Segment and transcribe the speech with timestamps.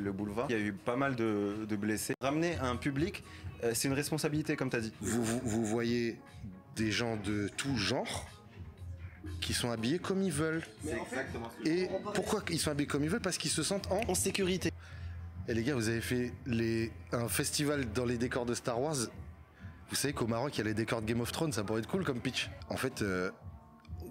[0.00, 0.46] le boulevard.
[0.48, 2.14] Il y a eu pas mal de, de blessés.
[2.20, 3.22] Ramener un public,
[3.62, 4.92] euh, c'est une responsabilité, comme tu as dit.
[5.00, 6.18] Vous, vous, vous voyez
[6.76, 8.26] des gens de tout genre
[9.40, 10.62] qui sont habillés comme ils veulent.
[10.84, 13.20] C'est exactement Et pourquoi ils sont habillés comme ils veulent?
[13.20, 14.00] Parce qu'ils se sentent en...
[14.08, 14.72] En sécurité.
[15.48, 16.90] Et les gars, vous avez fait les...
[17.12, 18.96] un festival dans les décors de Star Wars.
[19.90, 21.80] Vous savez qu'au Maroc, il y a les décors de Game of Thrones, ça pourrait
[21.80, 22.50] être cool comme pitch.
[22.70, 23.30] En fait, euh,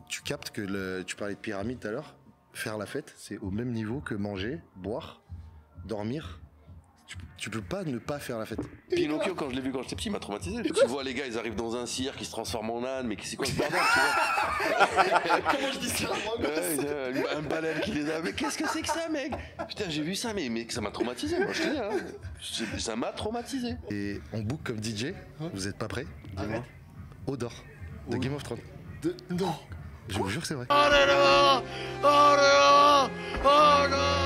[0.07, 1.03] tu captes que le...
[1.07, 2.15] tu parlais de pyramide tout à l'heure.
[2.53, 5.21] Faire la fête, c'est au même niveau que manger, boire,
[5.85, 6.39] dormir.
[7.07, 8.59] Tu, tu peux pas ne pas faire la fête.
[8.89, 10.63] Pinocchio, quand je l'ai vu quand j'étais petit, il m'a traumatisé.
[10.63, 13.17] Tu vois les gars, ils arrivent dans un cirque, ils se transforment en âne, mais
[13.21, 16.07] c'est quoi ce bordel, tu vois Comment je dis ça
[17.35, 18.21] Un baleine qui les a.
[18.21, 19.33] Mais qu'est-ce que c'est que ça, mec?
[19.67, 21.77] Putain, j'ai vu ça, mais, mais ça m'a traumatisé, moi, je te dis.
[21.79, 22.77] Hein.
[22.79, 23.75] Ça m'a traumatisé.
[23.89, 25.07] Et on book comme DJ.
[25.53, 26.05] Vous êtes pas prêts?
[26.37, 26.63] Dis-moi.
[27.27, 27.51] Odor
[28.09, 28.59] de Game of Thrones.
[29.29, 29.53] Non.
[30.07, 30.65] Je vous jure que c'est vrai.
[30.69, 30.91] Les On
[32.03, 33.11] est-
[33.43, 34.20] on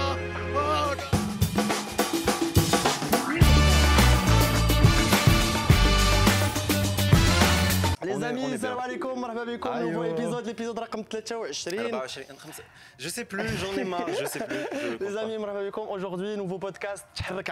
[8.26, 10.48] amis, salam alaikum, marhaba bikoum, nouveau épisode, oh.
[10.48, 11.48] l'épisode raqam 23.
[12.98, 14.58] Je sais plus, j'en ai marre, je sais plus.
[15.00, 17.52] Je Les amis, marhaba aujourd'hui, nouveau podcast, Tcharrak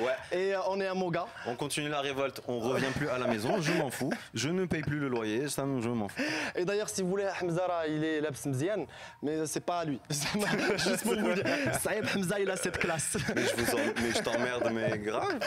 [0.00, 0.12] Ouais.
[0.32, 1.26] Et euh, on est à Moga.
[1.46, 4.12] On continue la révolte, on revient plus à la maison, je m'en fous.
[4.34, 6.22] Je ne paye plus le loyer, ça, je m'en fous.
[6.54, 8.86] Et d'ailleurs, si vous voulez, Hamzara, il est l'abs mzian,
[9.22, 10.00] mais c'est pas à lui.
[10.10, 11.44] Juste pour vous dire,
[11.80, 13.16] Saïb Hamza, il a cette classe.
[13.34, 15.38] Mais je t'emmerde, mais grave.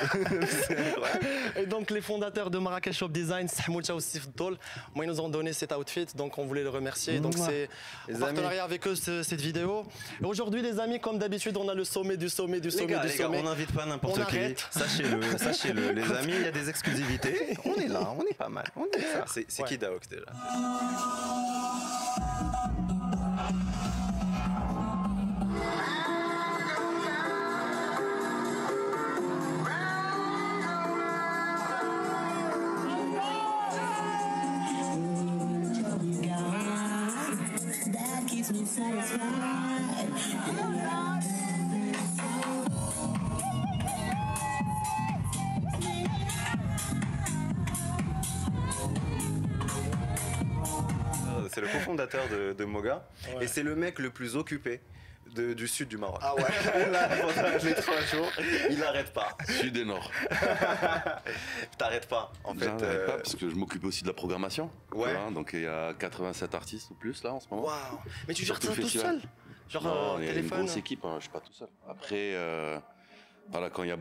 [1.55, 4.52] Et donc, les fondateurs de Marrakech Shop Design, Samoul Chaoussif Dol,
[4.95, 7.19] moi, ils nous ont donné cet outfit, donc on voulait le remercier.
[7.19, 7.69] Donc, c'est
[8.07, 9.85] Les en partenariat avec eux, ce- cette vidéo.
[10.21, 12.87] Et aujourd'hui, les amis, comme d'habitude, on a le sommet du sommet du Les sommet
[12.87, 13.39] gars, du les gars, sommet.
[13.39, 14.37] on n'invite pas n'importe On qui.
[14.71, 15.91] Sachez-le, sachez-le.
[15.91, 17.57] Les amis, il y a des exclusivités.
[17.65, 18.65] On est là, on est pas mal.
[18.75, 19.25] On est ça.
[19.27, 19.67] C'est c'est Ouais.
[19.69, 20.25] qui Daok déjà?
[51.99, 53.05] Euh, cofondateur de, de Moga.
[53.41, 54.81] Et c'est le mec le plus occupé
[55.35, 56.19] de- du sud du Maroc.
[56.21, 56.43] Ah ouais.
[57.35, 58.31] Pendant les trois jours,
[58.69, 59.29] il n'arrête pas.
[59.47, 60.11] Sud et Nord.
[61.77, 62.65] T'arrêtes pas, en fait.
[62.65, 64.65] J'arrête euh, pas parce que je m'occupe aussi de la programmation.
[64.93, 65.13] Ouais.
[65.13, 67.63] Voilà, donc il y a 87 artistes ou plus là en ce moment.
[67.67, 67.99] Waouh.
[68.27, 69.21] Mais tu gères tout tout seul
[69.69, 71.69] Genre, Non, euh, il y a une grosse équipe, hein, je suis pas tout seul.
[71.89, 72.77] Après, euh,
[73.49, 73.97] voilà, quand il y a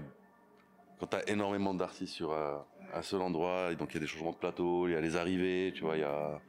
[0.99, 2.57] quand t'as énormément d'artistes sur euh,
[2.95, 5.01] un seul endroit, et donc il y a des changements de plateau, il y a
[5.01, 6.41] les arrivées, tu vois, il y a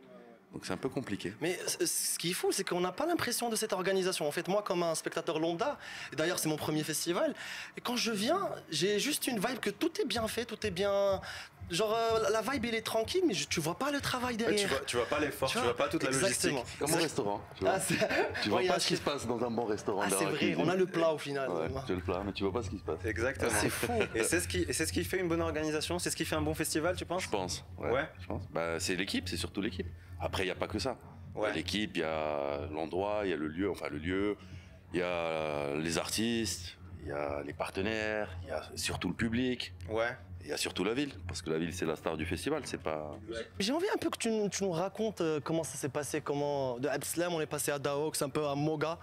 [0.53, 1.34] donc c'est un peu compliqué.
[1.41, 4.28] Mais ce qui est fou, c'est qu'on n'a pas l'impression de cette organisation.
[4.28, 5.80] En fait, moi, comme un spectateur lambda,
[6.12, 7.34] et d'ailleurs, c'est mon premier festival,
[7.75, 10.72] et quand je viens, j'ai juste une vibe que tout est bien fait, tout est
[10.72, 11.22] bien.
[11.74, 14.38] Genre, euh, la vibe, il est tranquille, mais je- tu vois pas le travail ouais,
[14.38, 14.60] derrière.
[14.62, 16.54] tu, vois, tu vois pas l'effort, Tu tu, vois, vois pas toute la exactement.
[16.60, 16.80] logistique.
[16.80, 17.74] Comme au restaurant, tu vois.
[17.76, 17.80] Ah,
[18.42, 20.02] tu vois Ouais, a pas ce qui se passe dans un bon restaurant.
[20.04, 20.56] Ah, c'est vrai, cuisine.
[20.60, 21.50] on a le plat au final.
[21.50, 23.04] Ouais, tu as le plat, mais tu vois pas ce qui se passe.
[23.06, 23.52] Exactement.
[23.60, 23.92] C'est fou.
[24.16, 25.98] Et c'est ce qui, et c'est ce qui fait une bonne organisation.
[26.00, 27.24] C'est ce qui fait un bon festival, tu penses?
[27.24, 27.66] Je pense.
[27.78, 28.08] Ouais.
[28.22, 28.44] Je pense.
[28.52, 29.88] Bah, c'est l'équipe, c'est surtout l'équipe.
[30.22, 30.96] Après, il n'y a pas que ça.
[31.36, 31.54] Il y a Ouais.
[31.54, 34.38] l'équipe, il y a l'endroit, il y a le lieu, enfin le lieu,
[34.94, 39.16] il y a les artistes, il y a les partenaires, il y a surtout le
[39.16, 40.16] public, Ouais.
[40.44, 42.62] Il y a surtout la ville, parce que la ville c'est la star du festival,
[42.66, 43.12] c'est pas.
[43.59, 46.22] J'ai envie un peu que tu, nous- tu nous racontes euh, comment ça s'est passé,
[46.22, 48.98] comment de Abslam on est passé à Daox, un peu à Moga.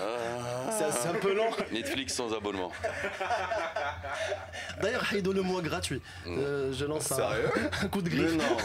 [0.00, 0.70] Ah.
[0.70, 1.50] C'est un peu lent.
[1.70, 2.72] Netflix sans abonnement.
[4.80, 6.00] D'ailleurs, Haïdo le mois gratuit.
[6.26, 7.50] Euh, je lance un, Sérieux
[7.82, 8.36] un coup de Mais griffe.
[8.36, 8.56] non.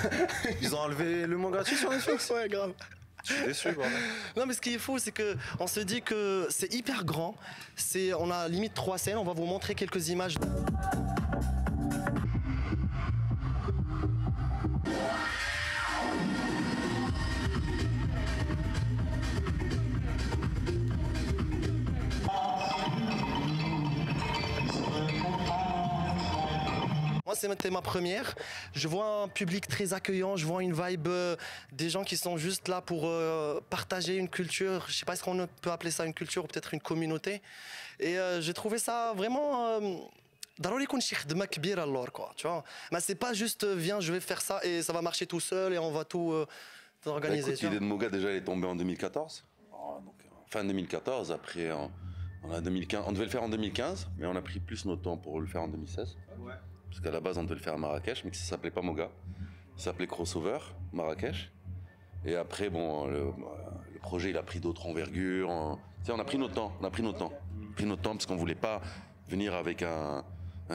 [0.62, 2.30] Ils ont enlevé le mot gratuit sur Netflix?
[2.30, 2.72] Ouais, grave.
[3.26, 3.68] Je suis déçu.
[4.38, 7.36] Non, mais ce qui est fou, c'est que on se dit que c'est hyper grand.
[7.76, 9.18] C'est, on a limite trois scènes.
[9.18, 10.36] On va vous montrer quelques images.
[27.39, 28.35] c'était ma première.
[28.75, 30.37] Je vois un public très accueillant.
[30.37, 31.37] Je vois une vibe euh,
[31.73, 34.85] des gens qui sont juste là pour euh, partager une culture.
[34.89, 37.43] Je sais pas ce qu'on peut appeler ça une culture ou peut-être une communauté.
[38.01, 39.67] Et euh, j'ai trouvé ça vraiment.
[39.69, 39.81] euh,
[40.61, 42.63] ضروري يكون شي خدمه كبيره alors quoi tu vois
[42.93, 45.41] mais c'est pas juste euh, viens je vais faire ça et ça va marcher tout
[45.41, 46.47] seul et on va tout euh,
[47.05, 47.75] Bah, organiser écoute, tu vois.
[47.75, 49.45] L'idée de Moga déjà elle est tombée en 2014.
[49.73, 51.91] Oh, donc, euh, fin 2014, après en,
[52.45, 55.03] on, a 2015, on devait le faire en 2015, mais on a pris plus notre
[55.03, 56.17] temps pour le faire en 2016.
[56.90, 58.82] Parce qu'à la base on devait le faire à Marrakech, mais que ça s'appelait pas
[58.82, 59.10] Moga.
[59.78, 60.58] Ça s'appelait Crossover
[60.94, 61.52] Marrakech.
[62.26, 63.32] Et après, bon, le,
[64.02, 65.50] projet il a pris d'autres envergures.
[65.50, 67.32] en- Tu sais, on a pris notre temps, on a pris notre temps.
[67.34, 68.82] On a pris notre temps parce qu'on voulait pas
[69.30, 70.24] venir avec un,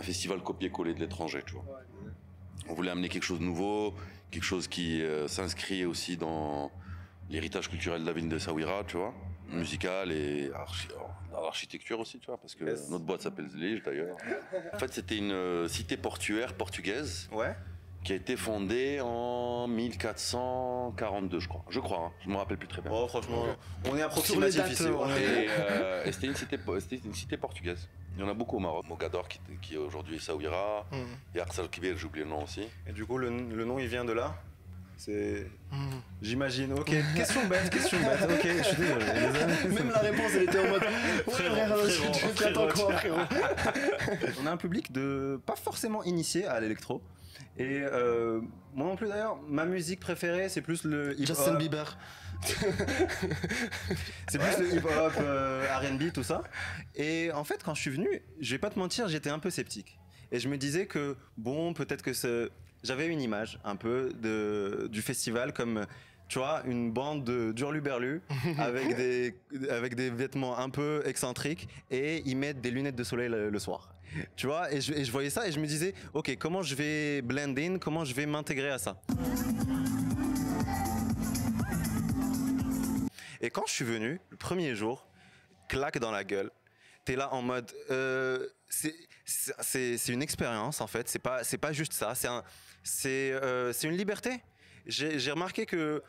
[0.02, 1.64] festival copier-coller de l'étranger, tu vois.
[2.69, 3.94] On voulait amener quelque chose de nouveau,
[4.31, 6.70] quelque chose qui euh, s'inscrit aussi dans
[7.31, 9.14] l'héritage culturel de la ville de Saouira, tu vois,
[9.49, 10.88] musical et archi-
[11.32, 12.88] dans l'architecture aussi, tu vois, parce que Yes.
[12.91, 14.17] notre boîte s'appelle Zlige d'ailleurs.
[14.73, 17.55] En fait, c'était une euh, cité portuaire portugaise Ouais.
[18.05, 21.64] qui a été fondée en 1442, je crois.
[21.69, 22.12] Je crois, hein.
[22.25, 22.91] je me rappelle plus très bien.
[22.91, 23.44] Bon, franchement,
[23.91, 24.82] on est approximatif dates, ici.
[24.88, 26.56] on est- Et, euh, et c'était une, cité
[27.05, 27.88] une portugaise.
[28.17, 28.87] Il y en a beaucoup au Maroc.
[28.88, 30.87] Mogador, qui, qui est aujourd'hui Essaouira.
[30.93, 30.99] Mhm.
[31.35, 32.62] Et Arsal Kibir, j'ai oublié le nom aussi.
[32.87, 34.37] Et du coup, le, le nom, il vient de là?
[34.96, 35.46] C'est.
[35.73, 36.00] Mhm.
[36.23, 36.73] J'imagine.
[36.73, 38.23] Ok, question bête, question bête.
[38.23, 39.05] Ok, je suis désolé.
[39.75, 40.82] Même la réponse, elle était en mode.
[41.26, 41.88] Ouais, Frérot,
[42.35, 43.20] frérot, frérot,
[44.43, 47.02] On a un public de pas forcément initié à l'électro.
[47.56, 48.41] Et euh,
[48.75, 51.55] moi non plus d'ailleurs, ma musique préférée c'est plus le hip Justin.
[51.55, 51.96] Bieber.
[54.29, 56.43] C'est plus le hip hop, euh, R&B, tout ça.
[56.94, 59.50] Et en fait, quand je suis venu, je vais pas te mentir, j'étais un peu
[59.50, 59.99] sceptique.
[60.32, 62.50] Et je me disais que bon, peut-être que ce...
[62.84, 65.86] j'avais une image un peu de du festival comme
[66.28, 68.20] tu vois une bande de d'hurluberlus
[68.58, 69.34] avec des
[69.70, 73.58] avec des vêtements un peu excentriques et ils mettent des lunettes de soleil le, le
[73.58, 73.90] soir.
[74.36, 76.76] Tu vois, et je, et je voyais ça et je me disais, ok, comment je
[76.76, 79.00] vais blend in, comment je vais m'intégrer à ça?
[83.40, 85.06] Et quand je suis venu, le premier jour,
[85.69, 86.50] claque dans la gueule,
[87.04, 88.94] t'es là en mode, euh, c'est-
[89.25, 92.42] c'est c'est- c'est une expérience en fait, c'est pas, c'est pas juste ça, c'est un-
[92.84, 94.42] c'est euh, une liberté.
[94.86, 96.02] J'ai remarqué que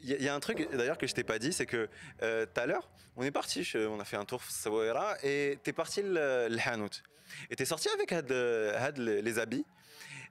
[0.00, 1.88] il y, a- un truc d'ailleurs que je t'ai pas dit, c'est que
[2.22, 5.72] euh, tout à l'heure, on est parti, on a fait un tour Sawera et t'es
[5.72, 7.02] parti le, le Hanout.
[7.50, 9.64] Et t'es sorti avec had, had les, habits.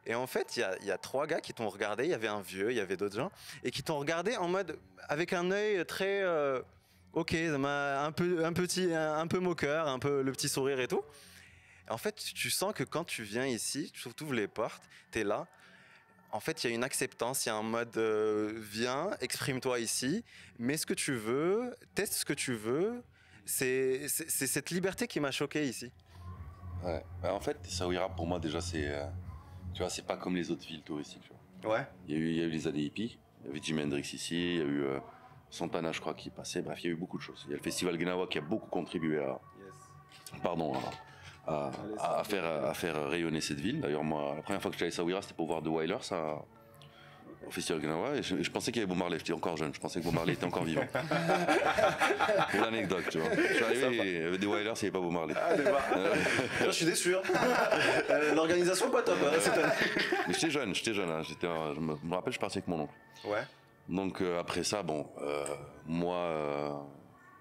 [0.05, 2.03] Et en fait, il y y a trois gars qui t'ont regardé.
[2.03, 3.31] Il y avait un vieux, il y avait d'autres gens,
[3.63, 6.61] et qui t'ont regardé en mode avec un œil très euh,
[7.13, 10.87] ok, un peu un petit un, un peu moqueur, un peu le petit sourire et
[10.87, 11.03] tout.
[11.89, 15.47] En fait, tu sens que quand tu viens ici, tu ouvres les portes, t'es là.
[16.33, 19.79] En fait, il y a une acceptance, il y a un mode euh, viens, exprime-toi
[19.79, 20.25] ici,
[20.57, 23.03] mets ce que tu veux, teste ce que tu veux.
[23.45, 25.91] C'est cette liberté qui m'a choqué ici.
[26.83, 27.03] Ouais.
[27.21, 28.87] Bah, en fait, Essaouira, pour moi, déjà, c'est.
[28.87, 29.05] euh,
[29.75, 31.21] tu vois, c'est pas comme les autres villes touristiques.
[31.21, 31.29] Tu
[31.67, 31.75] vois.
[31.77, 31.87] Ouais.
[32.07, 34.09] Il y, a eu, il y a eu les ADIP, il y avait Jimi Hendrix
[34.13, 34.99] ici, il y a eu euh,
[35.51, 36.63] Santana, je crois, qui passait.
[36.63, 37.43] Bref, il y a eu beaucoup de choses.
[37.45, 39.39] Il y a le festival Gnawa qui a beaucoup contribué à,
[40.41, 40.79] pardon, à,
[41.47, 43.81] à- à- à faire, à faire rayonner cette ville.
[43.81, 46.41] D'ailleurs, moi, la première fois que j'allais à Essaouira, c'était pour voir The Wailers à-
[47.45, 48.15] au festival Gnawa.
[48.15, 49.17] Et je, je pensais qu'il y avait Bob Marley.
[49.19, 49.73] J'étais encore jeune.
[49.73, 50.85] Je pensais que Bob Marley était encore vivant.
[52.51, 53.29] pour l'anecdote, tu vois.
[53.35, 55.33] Je suis arrivé, il y avait des Wailers, il n'y avait pas Bob Marley.
[55.97, 56.15] Euh,
[56.65, 57.15] je suis déçu.
[57.15, 57.21] hein.
[58.09, 59.73] Euh, L'organisation pas top hein, cette année.
[60.27, 61.09] mais j'étais jeune, j'étais jeune.
[61.09, 61.21] hein.
[61.23, 62.93] J'étais, un- je me je me rappelle, je parti avec mon oncle.
[63.25, 63.43] Ouais.
[63.89, 65.43] Donc euh, après ça, bon, euh,
[65.85, 66.69] moi, euh,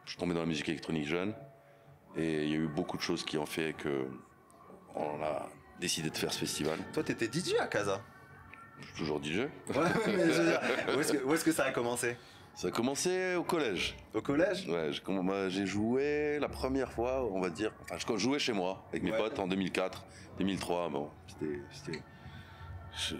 [0.04, 1.32] je suis tombé dans la musique électronique jeune,
[2.16, 4.06] et il y a eu beaucoup de choses qui ont fait que
[4.94, 5.48] on a
[5.80, 6.78] décidé de faire ce festival.
[6.92, 8.00] Toi, t'étais DJ à Casa.
[8.80, 9.38] Je suis toujours DJ.
[9.38, 9.48] Ouais,
[10.06, 10.60] mais je veux dire,
[11.26, 12.16] où est-ce que, ça a commencé?
[12.54, 13.96] Ça a commencé au collège.
[14.12, 14.68] Au collège?
[14.68, 14.90] Ouais,
[15.48, 17.72] j'ai joué la première fois, on va dire.
[17.82, 19.16] Enfin, je jouais chez moi avec mes Ouais.
[19.18, 20.04] potes en 2004,
[20.38, 20.88] 2003.
[20.90, 22.02] Bon, c'était,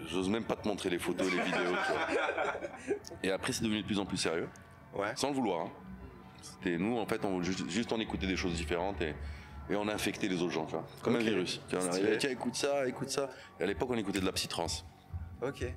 [0.07, 1.61] J'ose même pas te montrer les photos, les vidéos.
[1.87, 2.95] tu vois.
[3.23, 4.47] Et après, c'est devenu de plus en plus sérieux.
[4.93, 5.13] Ouais.
[5.15, 5.65] sans le vouloir.
[5.65, 5.71] hein.
[6.43, 9.15] C'était nous, en fait, on, juste, juste on écoutait des choses différentes et,
[9.69, 11.61] et on a infecté les autres gens, tu vois, comme un virus.
[11.69, 13.29] Tu vois, on arrivait, tiens, écoute ça, écoute ça.
[13.59, 14.85] Et à l'époque, on écoutait de la psytrance.
[15.41, 15.61] Ok.
[15.63, 15.73] Et,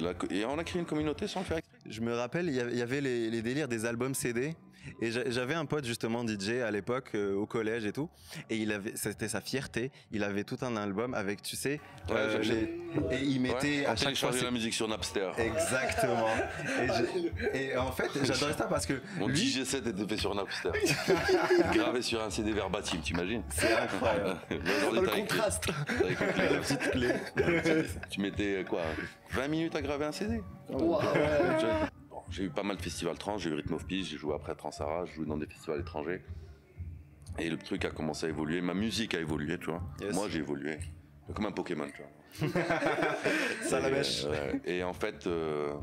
[0.00, 1.78] euh, et on a créé une communauté sans le faire exprès.
[1.88, 4.54] Je me rappelle, il y avait- il y avait les, les délires des albums CD.
[5.00, 8.08] Et j'a- j'avais un pote justement DJ à l'époque euh, au collège et tout,
[8.48, 9.90] et il avait, c'était sa fierté.
[10.12, 13.86] Il avait tout un album avec, tu sais, Ouais, euh, les- et il mettait Ouais,
[13.86, 14.30] à on chaque fois.
[14.42, 15.30] la musique sur Napster.
[15.38, 16.28] Exactement.
[16.82, 20.34] Et, je- et en fait, j'adorais ça parce que Mon lui, DJ7 était fait sur
[20.34, 20.70] Napster.
[21.72, 24.36] Gravé sur un CD verbatim, t'imagines c'est incroyable.
[24.90, 25.64] Aujourd'hui, Le contraste.
[25.64, 25.72] clé.
[26.36, 27.08] La petite clé.
[28.10, 28.82] Tu mettais euh, quoi
[29.32, 31.00] 20 minutes à graver un CD Wow,
[32.30, 34.54] J'ai eu pas mal de festivals trans, j'ai eu Rhythm of Peace, j'ai joué après
[34.54, 36.22] Transara, j'ai joué dans des festivals étrangers.
[37.38, 39.82] Et le truc a commencé à évoluer, ma musique a évolué, tu vois.
[40.00, 40.14] Yes.
[40.14, 40.78] Moi j'ai évolué.
[41.34, 42.50] Comme un Pokémon, tu vois.
[43.62, 44.24] Ça la Et, mèche.
[44.26, 45.74] euh, et en fait, euh,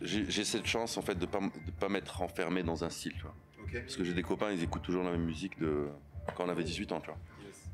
[0.00, 3.22] j'ai cette chance en fait de pas, de pas m'être enfermé dans un style, tu
[3.22, 3.34] vois.
[3.72, 5.88] Parce que j'ai des copains, ils écoutent toujours la même musique de
[6.34, 7.18] quand on avait 18 ans, tu vois.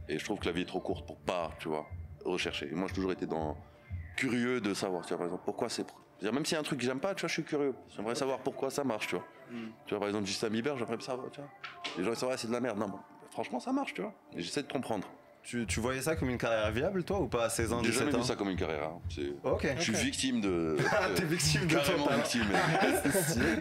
[0.08, 1.86] Et je trouve que la vie est trop courte pour pas, tu vois,
[2.24, 2.68] rechercher.
[2.70, 3.56] Et moi, j'ai toujours été dans
[4.16, 5.86] curieux de savoir, tu vois, par exemple, pourquoi c'est.
[6.22, 7.74] C'est-à-dire, Même s'il y a un truc que j'aime pas, tu vois, je suis curieux.
[7.96, 9.24] J'aimerais savoir pourquoi ça marche, tu vois.
[9.86, 11.50] Tu vois, par exemple, Justin Bieber, j'aimerais savoir, tu vois.
[11.98, 12.78] Les gens ils savent, ah, c'est de la merde.
[12.78, 12.92] Non,
[13.32, 14.14] franchement, ça marche, tu vois.
[14.36, 15.08] Et j'essaie de comprendre.
[15.42, 17.90] Tu, tu voyais ça comme une carrière viable, toi, ou pas à 16 ans, J'ai
[17.90, 18.84] 17 jamais vu ça comme une carrière.
[18.84, 19.00] hein.
[19.10, 19.66] C'est- Ok.
[19.76, 20.76] Je suis victime de.
[20.92, 22.16] Ah, t'es victime de Carrément talent.
[22.18, 22.44] victime.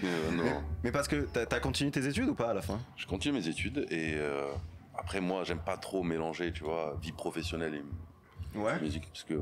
[0.04, 0.62] Euh, non.
[0.84, 2.80] Mais parce que t'as as continué tes études ou pas à la fin?
[2.96, 4.52] Je continue mes études et euh,
[4.96, 8.80] après, moi, j'aime pas trop mélanger, tu vois, vie professionnelle et Ouais.
[8.80, 9.34] musique, parce que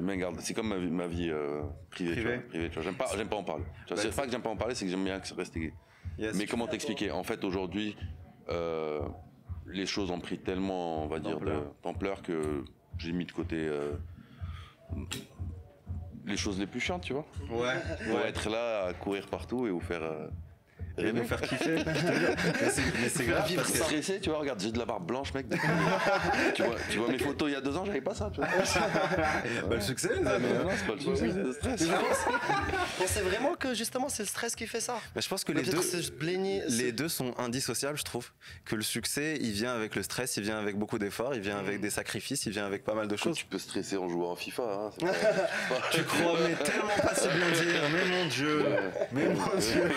[0.00, 0.38] j'aime bien garder.
[0.40, 2.38] C'est comme ma vie, ma vie euh, privée, tu vois.
[2.48, 2.82] privée, tu vois.
[2.82, 3.64] J'aime pas, j'aime pas en parler.
[3.88, 5.56] Bah, c'est pas que j'aime pas en parler, c'est que j'aime bien que ça reste.
[6.18, 6.34] Yes.
[6.36, 7.10] Mais comment t'expliquer?
[7.10, 7.96] En fait, aujourd'hui,
[8.48, 9.00] euh,
[9.66, 11.38] les choses ont pris tellement, on va dire,
[11.82, 12.22] D'ampleur.
[12.22, 12.64] que
[12.98, 13.92] j'ai mis de côté euh,
[16.26, 17.26] les choses les plus chiantes, tu vois.
[17.50, 17.74] Ouais.
[18.06, 18.28] Pour Ouais.
[18.28, 20.02] être là à courir partout et vous faire
[20.98, 21.76] Et nous faire kiffer.
[21.86, 24.84] mais c'est mais c'est grave Vivre parce que stressé, tu vois, regarde, j'ai de la
[24.84, 25.48] barbe blanche, mec.
[25.48, 25.66] depuis-
[26.54, 28.40] tu, vois, tu vois mes photos il y a deux ans, j'avais pas ça, tu
[28.40, 28.48] vois.
[29.68, 30.46] bah, le succès, les amis.
[30.48, 31.88] non, c'est pas le souci, c'est le stress.
[32.98, 35.62] Pensez vraiment que justement c'est le stress qui fait ça Mais je pense que Mais
[35.62, 38.28] les deux, c'est les c'est- sont indissociables, je trouve.
[38.64, 41.58] Que le succès, il vient avec le stress, il vient avec beaucoup d'efforts, il vient
[41.58, 43.36] avec des sacrifices, il vient avec pas mal de choses.
[43.36, 44.62] Tu peux stresser en jouant à FIFA.
[44.62, 45.12] Hein, c'est c'est
[45.68, 47.80] pas- Tu crois, mais tellement pas si bien dire.
[47.92, 48.64] Mais mon Dieu,
[49.12, 49.90] mais mon Dieu.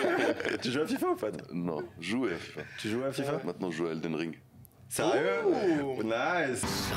[0.62, 2.60] tu joues à FIFA ou pas Non, jouer à FIFA.
[2.78, 4.38] Tu joues à FIFA Maintenant, je joue à Elden Ring.
[4.88, 5.42] Sérieux
[6.04, 6.92] Nice.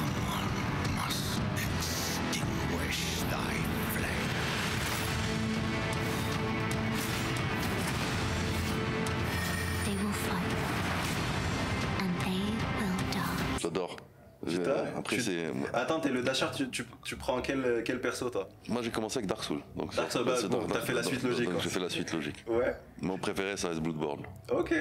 [15.08, 15.46] Après, tu- c'est.
[15.74, 19.18] Attends, t'es le dasher, tu, tu, tu prends quel, quel perso toi Moi, j'ai commencé
[19.20, 19.62] avec Dark Souls.
[19.76, 21.50] Donc, Dark Souls, bah, bon, t'as fait la suite logique.
[21.62, 22.44] J'ai fait la suite logique.
[22.48, 22.76] Ouais.
[23.02, 24.24] Mon préféré, ça reste Bloodborne.
[24.52, 24.74] Ok.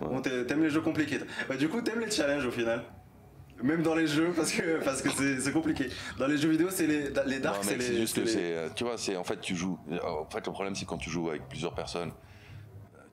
[0.00, 1.18] Bon, t'aimes les jeux compliqués.
[1.48, 2.82] Bah, du coup, t'aimes les challenges au final.
[3.62, 5.08] Même dans les jeux, parce que parce que
[5.40, 5.88] c'est compliqué.
[6.18, 8.38] Dans les jeux vidéo, c'est les, les darks, Non, c'est juste que les- c'est.
[8.54, 9.78] euh, Tu vois, c'est en fait, tu joues.
[10.04, 12.10] En fait, le problème, c'est quand tu joues avec plusieurs personnes.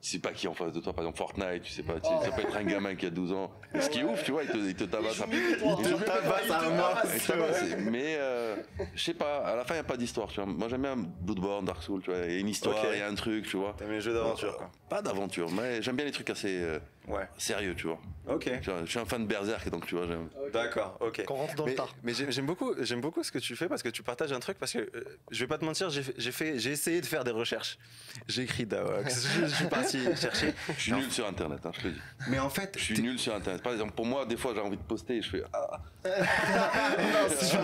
[0.04, 1.94] Tu sais pas qui est en face de toi, par exemple Fortnite, tu sais pas,
[1.94, 3.50] tu- ça peut être un gamin qui a 12 ans.
[3.74, 5.36] Et ce qui est ouf, tu vois, il te, il te tabasse un peu.
[5.38, 6.98] Il te tabasse à mort.
[7.14, 8.56] Il te tabasse, Mais euh,
[8.94, 10.44] je sais pas, à la fin, il n'y a pas d'histoire, tu vois.
[10.44, 12.20] Moi, j'aime bien Bloodborne, Dark Souls, tu vois.
[12.26, 13.74] Il y a une histoire, il y a un truc, tu vois.
[13.78, 14.70] T'aimes les jeux d'aventure, quoi.
[14.90, 17.28] Pas d'aventure, mais j'aime bien les trucs assez euh, Ouais.
[17.36, 17.98] sérieux, tu vois.
[18.26, 18.50] Ok.
[18.62, 20.28] Tu vois, Je suis un fan de Berserk, donc tu vois, j'aime.
[20.52, 21.24] D'accord, ok.
[21.26, 21.94] Qu'on rentre dans mais, le tard.
[22.02, 24.56] mais j'aime beaucoup, j'aime beaucoup ce que tu fais parce que tu partages un truc
[24.58, 27.78] parce que euh, je vais pas te mentir, j'ai fait- essayé de faire des recherches.
[28.26, 30.54] J'ai écrit Dawox, je, je suis parti chercher.
[30.76, 32.00] Je suis nul sur internet, hein, je te le dis.
[32.28, 33.62] Mais en fait, Je suis nul sur internet.
[33.62, 35.42] Par exemple, pour moi, des fois, j'ai envie de poster et je fais.
[35.52, 35.80] Ah,
[37.28, 37.56] tu,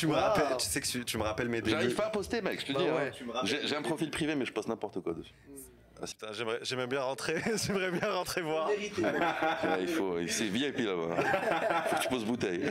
[0.00, 1.70] tu me rappelles, tu sais que tu, tu me rappelles mes débuts.
[1.70, 2.84] J'arrive pas à poster, mec, je te Bah dis.
[2.86, 3.08] ouais.
[3.08, 3.10] hein.
[3.14, 5.32] Tu me rappelles- J'ai j'ai un profil privé, mais je poste n'importe quoi dessus.
[6.04, 6.26] Putain,
[6.62, 7.36] j'aimerais, bien rentrer,
[7.66, 8.68] j'aimerais bien rentrer voir.
[8.68, 8.90] Ouais,
[9.80, 11.16] il faut, c'est VIP là-bas.
[11.86, 12.68] Faut que tu poses bouteille.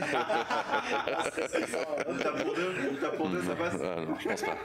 [2.22, 3.74] T'as pour deux, t'as pour deux, ça passe.
[3.82, 4.56] Ah, non, je pense pas.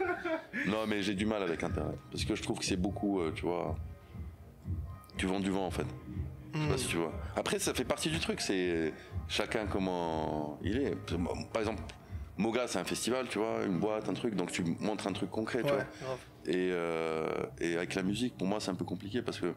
[0.67, 1.97] Non, mais j'ai du mal avec Internet.
[2.11, 3.75] Parce que je trouve que c'est beaucoup, euh, tu vois.
[5.17, 5.85] Tu vends du vent en fait.
[6.53, 7.13] Je sais pas si tu vois.
[7.35, 8.41] Après, ça fait partie du truc.
[8.41, 8.93] C'est
[9.27, 10.95] chacun comment il est.
[11.51, 11.81] Par exemple,
[12.37, 14.35] Moga, c'est un festival, tu vois, une boîte, un truc.
[14.35, 15.85] Donc tu montres un truc concret, tu Ouais, vois.
[16.01, 16.17] grave.
[16.47, 17.27] Et, euh,
[17.59, 19.53] et avec la musique, pour moi, c'est un peu compliqué parce que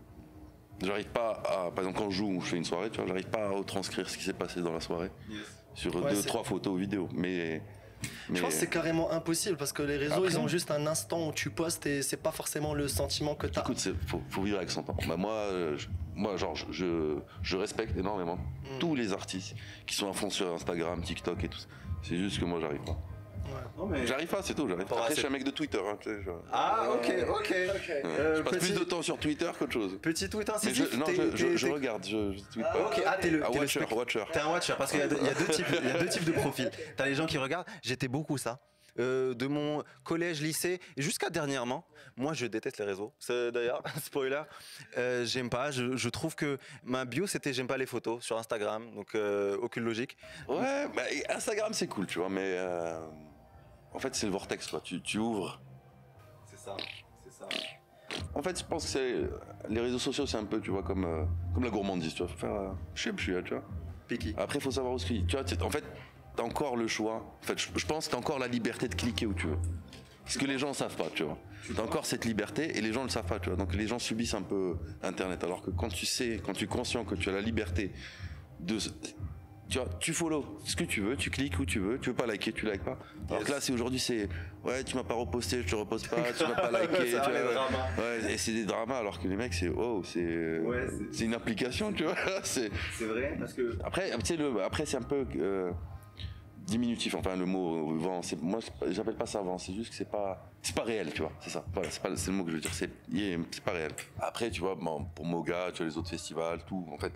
[0.83, 1.71] j'arrive pas à.
[1.71, 3.51] Par exemple, quand je joue ou je fais une soirée, tu vois, j'arrive pas à
[3.51, 5.11] retranscrire ce qui s'est passé dans la soirée
[5.75, 7.09] sur Ouais, deux, trois photos ou vidéos.
[7.15, 7.63] Mais.
[8.29, 10.71] mais Je pense que c'est carrément impossible parce que les réseaux, Après- ils ont juste
[10.71, 13.63] un instant où tu postes et c'est pas forcément le sentiment que tu as.
[13.63, 14.97] Écoute, faut, faut vivre avec son temps.
[15.09, 18.79] Bah, moi, euh, je, moi, genre, je, je, je respecte énormément Mm.
[18.79, 19.55] tous les artistes
[19.87, 21.67] qui sont à fond sur Instagram, TikTok et tout ça.
[22.03, 22.99] C'est juste que moi, j'arrive pas.
[23.89, 24.69] Mais- J'arrive pas, c'est tout.
[24.69, 25.07] J'arrive pas.
[25.11, 25.79] Je suis un mec de Twitter.
[25.85, 27.51] Hein, tu sais, je, Ah, ok, ok.
[27.51, 28.03] ouais.
[28.05, 29.99] Euh, je passe petit- plus de temps sur Twitter qu'autre chose.
[30.01, 30.89] Petit tweet incisif.
[30.93, 32.87] je, non, je, regarde, je, je tweete Ah, pas.
[32.87, 33.59] ok, ah, t'es le, Ah, t'es
[33.95, 34.25] watcher.
[34.33, 35.91] T'es un watcher parce qu'il y, a deux- il y a deux types, il y
[35.93, 36.71] a deux types de profils.
[36.97, 37.67] T'as les gens qui regardent.
[37.83, 38.61] J'étais beaucoup ça.
[39.01, 41.85] Euh, de mon collège, lycée, jusqu'à dernièrement,
[42.17, 43.13] moi je déteste les réseaux.
[43.19, 44.43] C'est d'ailleurs spoiler.
[44.97, 45.73] Euh, j'aime pas.
[45.73, 49.57] Je, je trouve que ma bio c'était j'aime pas les photos sur Instagram, donc euh,
[49.61, 50.17] aucune logique.
[50.49, 53.01] Ouais, bah, Instagram, c'est cool, tu vois, mais euh,
[53.95, 54.81] en fait, c'est le vortex, quoi.
[54.81, 55.61] Tu, tu ouvres.
[56.47, 56.77] C'est ça,
[57.23, 57.49] c'est ça.
[58.35, 59.15] En fait, je pense que c'est
[59.69, 61.25] les réseaux sociaux, c'est un peu, tu vois, comme, euh,
[61.55, 62.29] comme la gourmandise, tu vois.
[62.29, 63.63] Faut faire, euh, je sais, je suis là, tu vois.
[64.09, 64.35] Picky.
[64.37, 65.25] Après, il faut savoir où ce qu'il.
[65.27, 65.85] Tu vois, en fait,
[66.37, 67.39] t'as encore le choix.
[67.43, 69.59] En fait, je, je pense que t'as encore la liberté de cliquer où tu veux.
[70.27, 71.39] Ce que les gens savent pas, tu vois.
[71.75, 73.57] T'as encore cette liberté et les gens ne le savent pas, tu vois.
[73.57, 75.45] Donc les gens subissent un peu Internet.
[75.45, 77.93] Alors que quand tu sais, quand tu es conscient que tu as la liberté
[78.61, 78.79] de.
[79.69, 82.15] Tu vois, tu follow ce que tu veux, tu cliques où tu veux, tu veux
[82.15, 82.99] pas liker, tu likes pas.
[83.31, 84.29] Alors que là, c'est aujourd'hui, c'est
[84.63, 87.05] ouais, tu m'as pas reposté, je te repose pas, tu m'as pas liké.
[87.07, 87.69] Tu vois.
[87.99, 91.35] Ouais, et c'est des dramas alors que les mecs, c'est oh, c'est Ouais, c'est- une
[91.35, 92.15] application, tu vois.
[92.45, 92.69] c'est
[93.01, 93.79] vrai parce que.
[93.83, 95.71] après, tu sais, le, après c'est un peu euh,
[96.67, 97.15] diminutif.
[97.15, 99.59] Enfin, le mot euh, vent, c'est, moi, j'appelle pas ça vent.
[99.59, 101.33] C'est juste que c'est pas, c'est pas réel, tu vois.
[101.41, 101.65] C'est ça.
[101.73, 102.75] Voilà, c'est pas, c'est le mot que je veux dire.
[102.75, 102.91] C'est,
[103.51, 103.93] c'est pas réel.
[104.21, 106.87] Après, tu vois, bon, pour Moga, tu vois les autres festivals, tout.
[106.93, 107.13] En fait,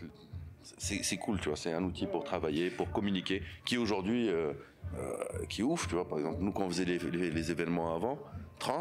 [0.77, 1.57] c'est, cool, tu vois.
[1.57, 4.53] C'est un outil pour travailler, pour communiquer, qui aujourd'hui, euh,
[4.99, 5.17] euh,
[5.49, 6.07] qui est ouf, tu vois.
[6.07, 8.19] Par exemple, nous quand on faisait les, les- les événements avant,
[8.59, 8.81] trans.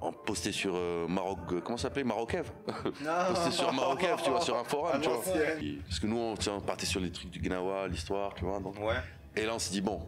[0.00, 2.04] on postait sur euh, Maroc, comment ça s'appelait?
[2.04, 2.50] Marokev
[3.28, 5.22] Postait sur Marokev, tu vois, sur un forum, tu vois.
[5.62, 8.58] Et- Parce que nous, on, partait sur les trucs du Gnawa, l'histoire, tu vois.
[8.60, 8.76] Donc.
[8.80, 8.94] Ouais.
[9.36, 10.00] Et là, on s'est dit, bon,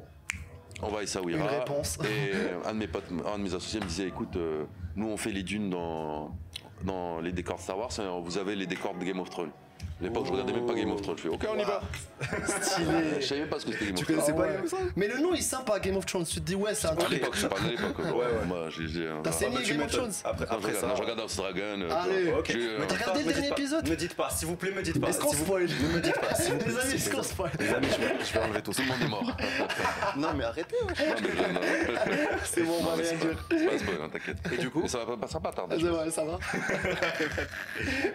[0.82, 1.38] on va à Essaouira.
[1.40, 1.98] Une réponse.
[2.04, 5.08] Et euh, un de mes potes, un de mes associés me disait, écoute, euh, nous,
[5.08, 6.30] on fait les dunes dans,
[6.84, 9.50] dans les décors de Star Wars, et vous avez les décors de Game of Thrones.
[9.98, 11.16] À l'époque, je regardais même pas Game of Thrones.
[11.16, 11.80] Je fais, ok, on y va.
[12.60, 13.20] Stylé.
[13.20, 14.16] Je savais même pas ce que c'était Game Tu of Thrones.
[14.18, 14.52] connaissais pas Ah ouais.
[14.56, 16.24] Game of Thrones Mais le nom il est sympa, Game of Thrones.
[16.26, 17.10] Tu te dis, ouais, c'est un À truc.
[17.12, 17.96] l'époque, je parle de l'époque.
[18.46, 18.88] Moi, j'ai.
[18.88, 19.90] j'ai un- T'as saigné tu Game of.
[19.92, 20.92] Thrones Après, après ça.
[20.94, 21.60] je regarde House Dragon.
[21.80, 22.24] euh, Allez.
[22.24, 22.32] tu.
[22.34, 22.50] Ok.
[22.50, 24.56] Euh, Mais t'as regardé le Me dites dernier pas- épisode Me dites pas, s'il vous
[24.56, 25.08] plaît, me dites pas.
[25.08, 26.28] Est-ce qu'on spoil Ne me dites pas.
[26.38, 28.82] Les amis, est-ce qu'on spoil Les amis, je vais, enlever tout ça.
[28.82, 29.36] Tout le monde est mort.
[30.18, 30.76] Non, mais arrêtez.
[30.76, 31.06] ouais.
[31.08, 31.60] Non, mais je- non.
[32.44, 33.30] C'est bon, on va mais rien dire.
[33.30, 34.36] pas- c'est pas spoil, hein, t'inquiète.
[34.52, 35.76] Et du coup ça va pas, ça va pas tarder.
[35.80, 36.38] C'est vrai, ça va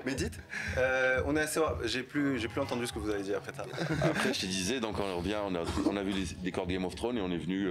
[0.05, 0.33] Mais dites,
[0.77, 1.59] euh, on est assez.
[1.85, 3.63] J'ai plus, j'ai plus entendu ce que vous avez dit après ça.
[4.03, 5.59] Après, je te disais, donc on revient, on a,
[5.89, 7.69] on a vu les décors de Game of Thrones et on est venu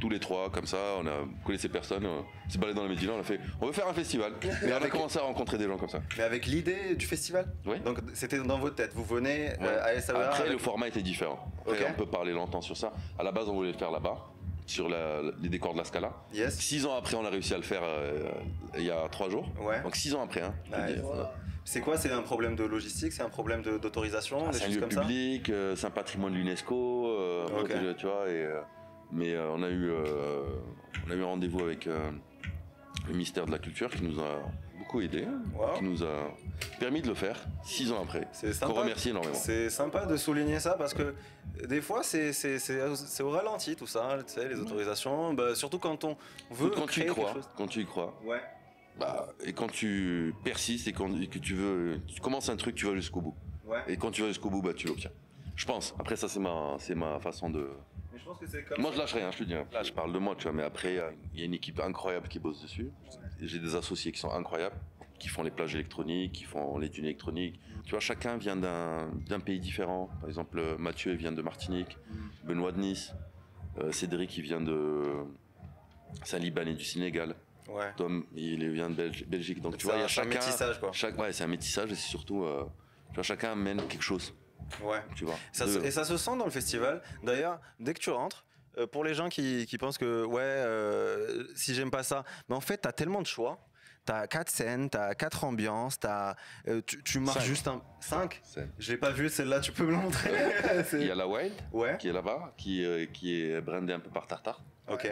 [0.00, 0.78] tous les trois comme ça.
[0.98, 1.12] On a
[1.44, 3.94] connaissé personne, on s'est baladé dans les médias, on a fait, on veut faire un
[3.94, 4.32] festival.
[4.66, 6.00] Et on a commencé à rencontrer des gens comme ça.
[6.16, 7.78] Mais avec l'idée du festival Oui.
[7.80, 8.92] Donc c'était dans votre tête.
[8.94, 9.56] Vous venez Ouais.
[9.62, 11.38] euh, à Essaouira Après, avec- le format était différent.
[11.66, 12.92] Après, on peut parler longtemps sur ça.
[13.18, 14.16] À la base, on voulait le faire là-bas,
[14.70, 16.12] sur la- les décors de la Scala.
[16.32, 16.58] Yes.
[16.58, 18.30] Six ans après, on a réussi à le faire euh,
[18.78, 19.46] il y a trois jours.
[19.60, 19.82] Ouais.
[19.82, 20.54] Donc six ans après, hein.
[21.64, 24.80] C'est quoi C'est un problème de logistique C'est un problème d'autorisation Ah, c'est un lieu
[24.80, 28.28] comme public, euh, c'est un patrimoine de l'UNESCO, euh, tu vois.
[28.28, 28.60] Et, euh,
[29.12, 29.90] mais on a eu,
[31.06, 34.40] on a eu un rendez-vous avec le ministère de la Culture qui nous a
[34.90, 35.74] beaucoup aidé, Wow.
[35.78, 36.34] qui nous a
[36.80, 38.26] permis de le faire six ans après.
[38.32, 38.80] C'est Qu'on sympa.
[38.80, 39.34] remercie énormément.
[39.34, 41.14] C'est sympa de souligner ça parce que
[41.68, 45.32] des fois c'est c'est- c'est- c'est au ralenti tout ça, tu sais, les autorisations.
[45.34, 46.16] Bah, surtout quand on
[46.50, 47.50] veut Quand tu y créer crois, quelque chose.
[47.56, 48.40] quand tu y crois, Ouais.
[48.98, 52.74] bah, et quand tu persistes et, quand- et que tu veux, tu commences un truc,
[52.74, 53.34] tu vas jusqu'au bout.
[53.66, 53.78] Ouais.
[53.86, 55.12] Et quand tu vas jusqu'au bout, bah, tu l'obtiens.
[55.54, 55.94] Je pense.
[56.00, 57.68] Après, ça, c'est ma, c'est ma façon de.
[58.30, 58.96] Mais je pense que c'est comme Moi, ça.
[58.96, 59.54] je lâche rien, je te dis.
[59.54, 59.66] hein.
[59.72, 61.80] Là, je parle de moi, tu vois, mais après, euh, il y a une équipe
[61.80, 62.90] incroyable qui bosse dessus.
[63.40, 64.76] J'ai des associés qui sont incroyables,
[65.18, 67.58] qui font les plages électroniques, qui font les dunes électroniques.
[67.84, 70.10] Tu vois, chacun vient d'un d'un pays différent.
[70.20, 71.96] Par exemple, euh, Mathieu, il vient de Martinique,
[72.44, 73.12] Benoît de Nice,
[73.78, 75.24] euh, Cédric, il vient de.
[76.24, 77.34] C'est un Libanais du Sénégal.
[77.68, 77.92] Ouais.
[77.96, 79.60] Tom, il vient de Belgi- Belgique.
[79.60, 80.38] Donc, tu C'est vois, il y un- a c'est un chacun.
[80.40, 80.90] métissage, quoi.
[80.92, 82.42] Chaque, ouais, c'est un métissage et c'est surtout.
[82.44, 82.64] euh,
[83.10, 84.34] tu vois, chacun amène quelque chose,
[84.82, 85.02] Ouais.
[85.14, 85.36] tu vois.
[85.52, 87.02] Ça De- se- et ça se sent dans le festival.
[87.22, 88.44] D'ailleurs, dès que tu rentres,
[88.78, 92.54] euh, pour les gens qui, qui pensent que, ouais, euh, si j'aime pas ça, mais
[92.56, 93.58] en fait, t'as tellement de choix.
[94.06, 96.34] T'as quatre scènes, t'as quatre ambiances, t'as,
[96.66, 97.44] euh, tu, tu marches Cinq.
[97.44, 97.82] juste un.
[98.00, 100.30] 5 c'est- Je l'ai pas vu, celle-là, tu peux me montrer
[100.94, 104.00] Il y a la Wild Ouais, qui est là-bas, qui, euh, qui est brandée un
[104.00, 104.62] peu par Tartar.
[104.88, 105.06] ok.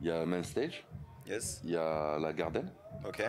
[0.00, 0.84] Il y a Main Stage,
[1.26, 2.68] Yes, il y a la Garden,
[3.06, 3.22] ok.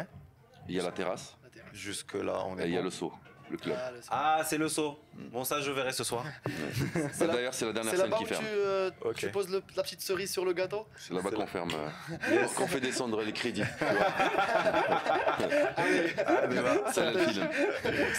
[0.67, 1.37] il y a la terrasse,
[1.71, 2.67] Jusque-là, on et est.
[2.69, 3.13] il y a le saut,
[3.49, 3.75] le club.
[4.09, 4.99] Ah, Ah, c'est le saut.
[5.31, 6.25] Bon, ça, je verrai ce soir.
[7.13, 8.45] C'est là- D'ailleurs, c'est la dernière C'est scène là-bas qui où tu, ferme.
[8.47, 9.15] euh, Ok.
[9.15, 11.47] tu poses le- la petite cerise sur le gâteau C'est là-bas qu'on là.
[11.47, 13.63] ferme, euh, qu'on fait descendre les crédits.
[13.77, 14.07] tu vois.
[16.27, 17.47] Ah, mais bah, Ça, le film.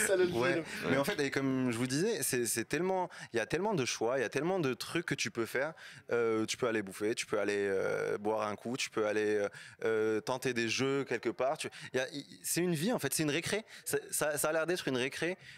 [0.07, 0.65] Ça, le Ouais, film.
[0.91, 3.75] mais en fait, et comme je vous disais, c'est c'est tellement, il y a tellement
[3.75, 5.73] de choix, il y a tellement de trucs que tu peux faire.
[6.13, 9.37] Euh, tu peux aller bouffer, tu peux aller euh, boire un coup, tu peux aller
[9.37, 9.49] euh,
[9.85, 11.59] euh, tenter des jeux quelque part.
[11.59, 13.65] Tu- il y a- il- C'est une vie en fait, c'est une récré.
[13.85, 15.16] Ça, ça- ça a l'air d'être une récré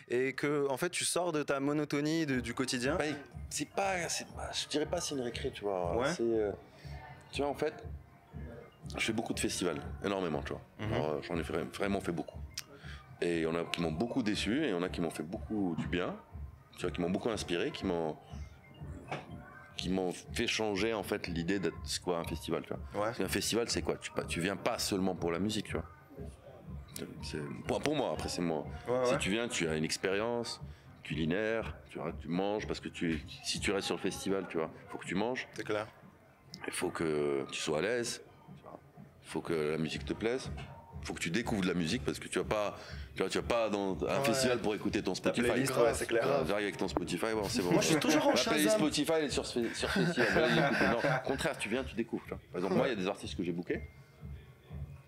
[0.09, 2.97] et que en fait, tu sors de ta monotonie de- du quotidien.
[2.97, 3.05] Bah,
[3.51, 5.97] c'est pas, c'est pas- je dirais pas c'est une récré, tu vois.
[5.97, 6.09] Ouais.
[6.21, 6.53] Euh,
[7.33, 7.75] tu vois, en fait,
[8.97, 10.63] je fais beaucoup de festivals, énormément, tu vois.
[10.79, 10.93] Mhm.
[10.93, 12.39] Euh, j'en ai vra- vraiment fait beaucoup.
[13.21, 15.01] Et il y en a qui m'ont beaucoup déçu, et il y en a qui
[15.01, 16.15] m'ont fait beaucoup du bien,
[16.77, 18.17] tu vois, qui m'ont beaucoup inspiré, qui m'ont
[19.77, 23.13] qui m'ont fait changer en fait l'idée d'être quoi un festival tu vois Ouais.
[23.15, 23.97] Qu'un festival c'est quoi?
[23.97, 25.85] Tu, pas- tu viens pas seulement pour la musique tu vois
[27.67, 29.19] pour, pour moi après c'est moi Ouais, si ouais.
[29.19, 30.61] tu viens, tu as une expérience
[31.03, 34.59] culinaire, tu, vois, tu manges parce que tu, si tu restes sur le festival, tu
[34.59, 35.87] vois, faut que tu manges, C'est clair.
[36.67, 38.23] il faut que tu sois à l'aise,
[39.25, 40.51] il faut que la musique te plaise,
[41.01, 42.77] il faut que tu découvres de la musique parce que tu vas pas,
[43.15, 44.25] tu vois, tu vas pas dans un Ouais.
[44.25, 45.49] festival pour écouter ton Spotify.
[45.51, 46.25] ouais, c'est clair.
[46.47, 47.73] J'arrive avec ton Spotify, bon, c'est bon.
[47.73, 48.79] Moi, je suis toujours en La playlist Shazam.
[48.81, 50.51] Spotify, elle est sur, sur festival.
[50.91, 52.25] Non, au contraire, tu viens, tu découvres.
[52.25, 52.39] tu vois.
[52.53, 53.81] Par exemple, moi, il y a des artistes que j'ai bookés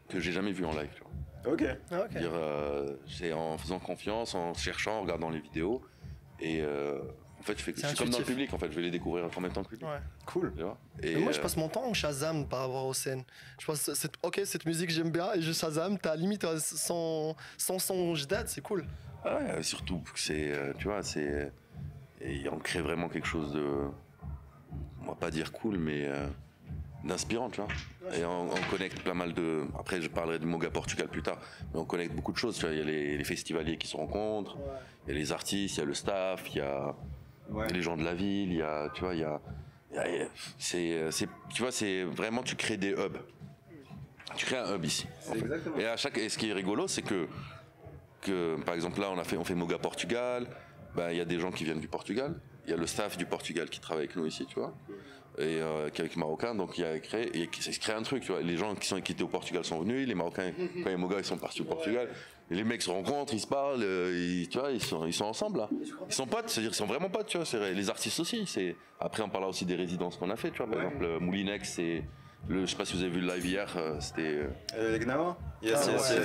[0.09, 0.89] que j'ai jamais vus en live.
[0.95, 1.11] Tu vois.
[1.47, 1.65] Ok.
[1.91, 2.19] Ah, ok.
[2.19, 5.83] Dire, euh, c'est en faisant confiance, en cherchant, en regardant les vidéos.
[6.39, 7.01] Et euh,
[7.39, 8.53] en fait, je fais je C'est suis comme dans le public.
[8.53, 9.89] En fait, je vais les découvrir en même temps que le public.
[9.89, 10.01] Ouais.
[10.27, 10.53] Cool.
[10.57, 10.79] tu vois?
[11.03, 13.25] Et Mais moi, je euh, passe mon temps en Shazam par rapport aux scènes.
[13.59, 15.99] Je pense, c'est- ok, cette musique j'aime bien et je Shazam.
[15.99, 18.85] T'as limite sans sans son date, c'est cool.
[19.25, 21.53] ah ouais, surtout que c'est, tu vois, c'est,
[22.21, 23.89] et on crée vraiment quelque chose de,
[25.03, 26.27] on va pas dire cool, mais euh,
[27.05, 27.69] d'inspirant, tu vois.
[28.17, 29.65] Et on, on connecte pas mal de.
[29.79, 31.39] Après, je parlerai de Moga Portugal plus tard,
[31.73, 32.57] mais on connecte beaucoup de choses.
[32.57, 34.59] Tu vois, il y a les, les festivaliers qui se rencontrent,
[35.07, 36.95] il y a les artistes, il y a le staff, il y a
[37.51, 37.67] Ouais.
[37.73, 39.41] les gens de la ville, il y a, tu vois, il y a,
[39.97, 40.05] a-
[40.57, 43.17] c'est, c'est, tu vois, c'est vraiment tu crées des hubs.
[44.37, 45.09] Tu crées un hub ici.
[45.29, 45.47] en fait.
[45.81, 47.27] Et à chaque, et ce qui est rigolo, c'est que,
[48.23, 50.47] que, par exemple, là, on a fait, on fait Moga Portugal.
[50.95, 52.35] Ben, il y a des gens qui viennent du Portugal.
[52.67, 54.73] Il y a le staff du Portugal qui travaille avec nous ici, tu vois.
[55.41, 57.73] Et euh, qui est avec les Marocains, donc il y a créé, et qui s'est
[57.73, 58.43] créé un truc, tu vois.
[58.43, 60.95] Les gens qui sont qui étaient au Portugal sont venus, les Marocains, quand il y
[60.95, 62.09] a Moga, ils sont partis au Portugal.
[62.51, 65.13] Et les mecs se rencontrent, ils se parlent, euh, ils, tu vois, ils sont, ils
[65.15, 65.71] sont ensemble là.
[66.09, 67.47] Ils sont potes, c'est-à-dire ils sont vraiment potes, tu vois.
[67.47, 68.45] C'est les artistes aussi.
[68.47, 70.67] C'est après on parlera aussi des résidences qu'on a fait, tu vois.
[70.67, 72.03] Par exemple, euh, Moulinex, c'est
[72.49, 74.41] le, je sais pas si vous avez vu le live hier, euh, c'était.
[74.77, 76.17] euh, les Gnawa Yes, Ah yes, ouais,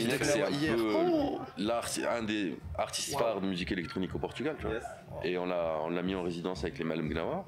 [0.00, 0.18] yes.
[0.22, 0.76] c'est un hier.
[0.76, 4.74] peu Oh l'art, c'est un des artistes phares de musique électronique au Portugal, tu vois.
[4.74, 4.84] Yes.
[5.22, 7.44] Et on l'a, on l'a mis en résidence avec les Malum Gnawa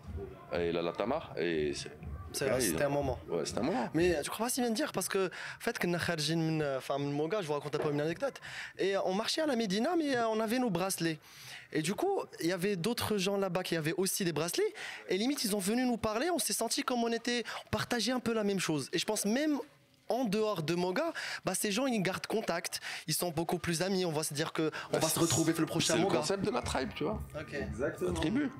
[0.54, 1.32] et la Latamar.
[1.36, 1.72] Et
[2.40, 3.18] ah c'était un moment.
[3.28, 3.88] Ouais, c'était un moment.
[3.94, 7.46] Mais tu crois pas si bien dire parce que, en fait, quand on a je
[7.46, 8.40] vous raconte un peu une anecdote.
[8.78, 11.18] Et euh, on marchait à la Médina, mais euh, on avait nos bracelets.
[11.72, 14.74] Et du coup, il y avait d'autres gens là-bas qui avaient aussi des bracelets.
[15.08, 16.30] Et limite, ils ont venu nous parler.
[16.30, 18.88] On s'est senti comme on était, on partageait un peu la même chose.
[18.92, 19.58] Et je pense même
[20.08, 21.12] en dehors de Moga,
[21.44, 24.04] bah, ces gens ils gardent contact, ils sont beaucoup plus amis.
[24.04, 26.08] On va se dire que bah, va se retrouver le prochain Moga.
[26.08, 27.20] C'est le concept de la tribe, tu vois.
[27.38, 28.12] Ok, Exactement.
[28.12, 28.50] La tribu.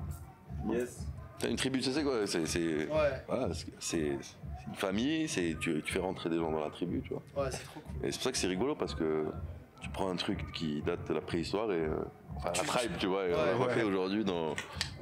[0.71, 0.97] Yes.
[1.39, 3.23] T'as une tribu, tu sais quoi C'est, c'est, Ouais.
[3.27, 3.49] voilà,
[4.67, 7.43] une famille, c'est, tu, tu fais rentrer des gens dans la tribu, tu vois.
[7.43, 8.07] Ouais, c'est trop cool.
[8.07, 9.25] Et c'est pour ça que c'est rigolo parce que
[9.81, 11.75] tu prends un truc qui date de la préhistoire et.
[11.81, 11.95] euh,
[12.37, 14.53] enfin, la tribe, tu vois, Ouais, le refait aujourd'hui dans,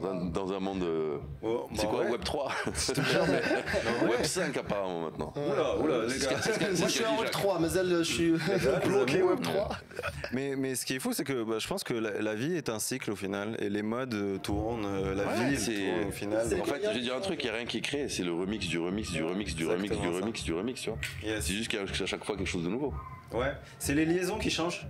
[0.01, 0.83] dans, un, dans un monde.
[0.83, 2.11] euh, Oh, c'est bah quoi, ouais.
[2.11, 2.51] Web 3
[4.09, 5.33] Web 5 apparemment maintenant.
[5.35, 6.37] Oula, oula, les C'est gars.
[6.41, 7.31] c'est c'est Moi je suis en Web Jacques.
[7.31, 8.33] 3, mais elle je suis
[8.85, 9.69] bloqué Web 3.
[10.33, 12.55] Mais, mais ce qui est fou, c'est que bah, je pense que la, la vie
[12.55, 15.73] est un cycle au final, et les modes euh, tournent, euh, la Ouais, vie c'est-
[15.73, 16.45] tourne au final.
[16.47, 18.09] c'est- En fait, je vais dire un truc, il n'y a rien qui est créé,
[18.09, 20.99] c'est le remix du remix du remix du remix du remix du remix, tu vois.
[21.21, 22.93] C'est juste qu'il y a à chaque fois quelque chose de nouveau.
[23.33, 24.85] Ouais, c'est les liaisons qui changent.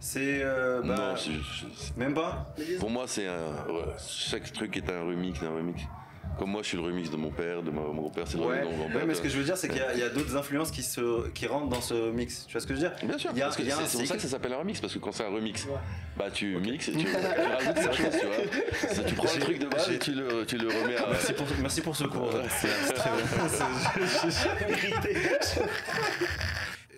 [0.00, 0.40] C'est.
[0.42, 3.72] euh, bah, Non, c'est- Même pas pour moi, c'est un.
[3.72, 5.80] ouais, chaque truc est un remix d'un remix.
[6.38, 8.42] Comme moi, je suis le remix de mon père, de ma- mon grand-père, c'est le
[8.44, 8.96] Ouais, remix de mon grand-père.
[9.02, 10.82] ouais, mais ce que je veux dire, c'est qu'il y a, a d'autres influences qui,
[10.82, 12.46] se, qui rentrent dans ce mix.
[12.46, 12.96] Tu vois ce que je veux dire?
[13.06, 14.28] Bien sûr, Il y a- parce que il y a c'est pour ça que ça
[14.28, 15.64] s'appelle un remix, parce que quand c'est un remix,
[16.16, 18.90] bah tu mixes, tu, tu rajoutes quelque chose, tu vois.
[18.94, 21.06] Ça, tu prends le truc de base et tu le, tu le remets à.
[21.10, 22.30] Merci pour, merci pour ce cours.
[22.58, 23.24] C'est c'est très bien.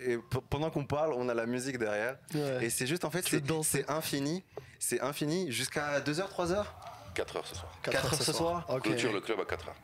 [0.07, 0.17] Et
[0.49, 2.17] pendant qu'on parle, on a la musique derrière.
[2.33, 2.65] Ouais.
[2.65, 3.27] Et c'est juste, en fait,
[3.63, 4.43] c'est infini.
[4.79, 6.65] C'est infini jusqu'à 2h, 3h
[7.13, 7.79] 4 heures ce soir.
[7.81, 8.65] 4 heures ce soir.
[8.69, 8.83] Ok.
[8.83, 9.75] Clôture le club à 4 heures.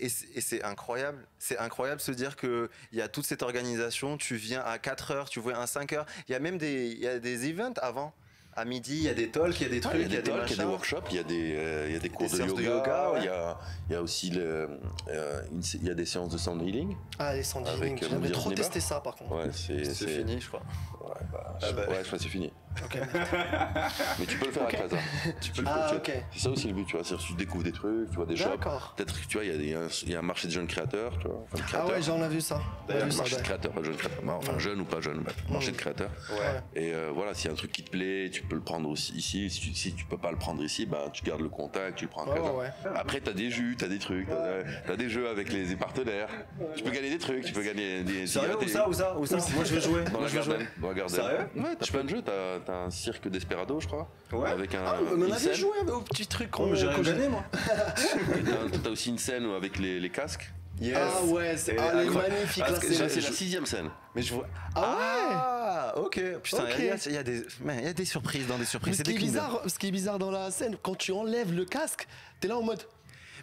[0.00, 4.62] Et c'est incroyable, c'est incroyable se dire qu'il y a toute cette organisation, tu viens
[4.62, 7.06] à 4 heures, tu vois à 5 heures, il y a même des, il y
[7.06, 8.14] a des events avant.
[8.56, 10.16] À midi, il y a des talks, il y a des Ah, trucs, il y
[10.16, 11.96] a des talks, il y a des workshops, il y a des, euh, il y
[11.96, 13.18] a des cours Des de yoga, de yoga, ouais.
[13.20, 13.58] il, y a,
[13.88, 14.68] il y a aussi le,
[15.08, 16.96] euh, une y a des séances de sound healing.
[17.18, 17.96] Ah, les sound healing.
[18.02, 19.36] euh, J'aimerais trop tester ça par contre.
[19.36, 20.62] Ouais, c'est C'est fini, je crois.
[21.00, 21.82] Ouais, bah, Ah bah.
[21.88, 22.52] ouais, je crois que c'est fini.
[22.84, 22.98] Ok.
[24.18, 24.96] Mais tu peux le faire à Casa.
[25.40, 26.12] Tu peux le Ah, ok.
[26.32, 27.04] C'est ça aussi le but, tu vois.
[27.04, 28.48] C'est-à-dire que tu découvres des trucs, tu vois, des shops.
[28.50, 28.94] D'accord.
[28.96, 30.66] Peut-être, tu vois, il y a y, un- il y a un marché de jeunes
[30.66, 31.44] créateurs, tu vois.
[31.52, 32.56] Enfin, de Ah ouais, j'en ai vu ça.
[32.56, 33.44] On a D'ailleurs, vu ça, marché de ouais.
[33.44, 34.22] créateurs, pas de jeunes créateurs.
[34.36, 36.10] Enfin, jeunes ou pas jeunes, bref, marché de créateurs.
[36.30, 36.60] Ouais.
[36.80, 38.88] Et euh, voilà, s'il y a un truc qui te plaît, tu peux le prendre
[38.88, 39.50] aussi ici.
[39.50, 42.04] Si tu, si tu peux pas le prendre ici, bah, tu gardes le contact, tu
[42.04, 42.52] le prends à Ouais, Casa.
[42.52, 42.90] ouais, ouais.
[42.96, 46.28] Après, t'as des jus, t'as des trucs, t'as as des jeux avec les partenaires.
[46.76, 48.26] Tu peux gagner des trucs, tu peux gagner des.
[48.26, 50.04] Sérieux, où ça, où ça, où ça Moi je veux jouer.
[50.04, 50.58] Dans Moi la je veux Garden.
[50.58, 50.68] jouer.
[50.80, 51.14] Dans la Garden.
[51.16, 51.38] Sérieux?
[51.56, 52.22] Ouais, t'as plein de jeux.
[52.22, 54.08] T'as t'as un cirque Desperado, je crois.
[54.32, 54.50] Ouais.
[54.50, 54.82] Avec un.
[54.86, 57.44] Ah, mais on avait joué au petit truc Oh, j'ai gagné moi.
[57.54, 58.42] Et
[58.72, 60.50] T'as t'as aussi une scène avec les, les casques.
[60.80, 60.96] Yes.
[60.98, 63.90] Ah ouais, c'est ah, magnifique que c'est la sixième scène.
[64.14, 64.46] Mais je vois.
[64.74, 66.20] Ah ouais Ah, ok.
[66.42, 68.54] Putain, il y a- il y, a des, man, il y a des surprises dans
[68.54, 68.96] des Mais surprises.
[68.96, 69.42] ce C'est qui, des est Kinder.
[69.42, 72.06] bizarre, ce qui est bizarre dans la scène, quand tu enlèves le casque,
[72.40, 72.82] t'es là en mode.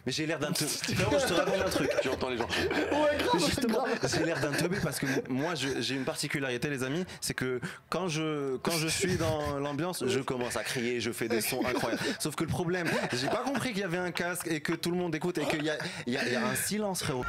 [0.07, 0.71] Mais j'ai l'air d'un teubé.
[0.87, 1.91] Je te raconte un truc.
[2.01, 2.47] Tu entends les gens.
[2.47, 7.03] Ouais, grave, Justement, j'ai l'air d'un teubé parce que moi j'ai une particularité les amis,
[7.19, 11.27] c'est que quand je quand je suis dans l'ambiance, je commence à crier, je fais
[11.27, 12.01] des sons incroyables.
[12.19, 14.91] Sauf que le problème, j'ai pas compris qu'il y avait un casque et que tout
[14.91, 17.25] le monde écoute et qu'il y a, y a un silence frérot.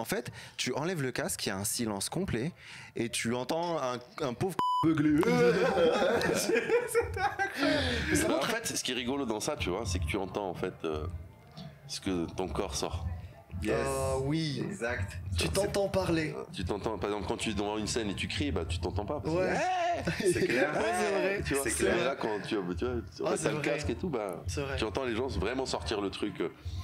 [0.00, 2.52] En fait, tu enlèves le casque, il y a un silence complet
[2.96, 5.20] et tu entends un, un pauvre beugler.
[8.26, 10.48] Bah, en fait, ce qui est rigolo dans ça, tu vois, c'est que tu entends
[10.48, 11.06] en fait euh,
[11.86, 13.06] ce que ton corps sort.
[13.68, 15.18] Ah oui, Exact.
[15.36, 16.34] tu t'entends parler.
[16.52, 18.78] Tu t'entends, par exemple, quand tu es devant une scène et tu cries, bah tu
[18.78, 19.20] t'entends pas.
[19.20, 19.54] parce que- Ouais,
[20.32, 20.72] C'est clair.
[20.74, 21.42] Ouais, c'est vrai.
[21.44, 22.04] Tu vois, C'est c'est clair.
[22.04, 22.84] là quand tu, tu vois, tu
[23.24, 26.00] Ah, as c'est le casque et tout, bah c'est tu entends les gens vraiment sortir
[26.00, 26.34] le truc.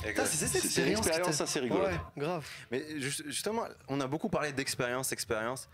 [0.02, 1.86] c'est C'est- c'est une expérience t'a- assez rigolote.
[1.88, 2.46] Ouais, grave.
[2.70, 5.68] Mais juste- justement, on a beaucoup parlé d'expérience, expérience.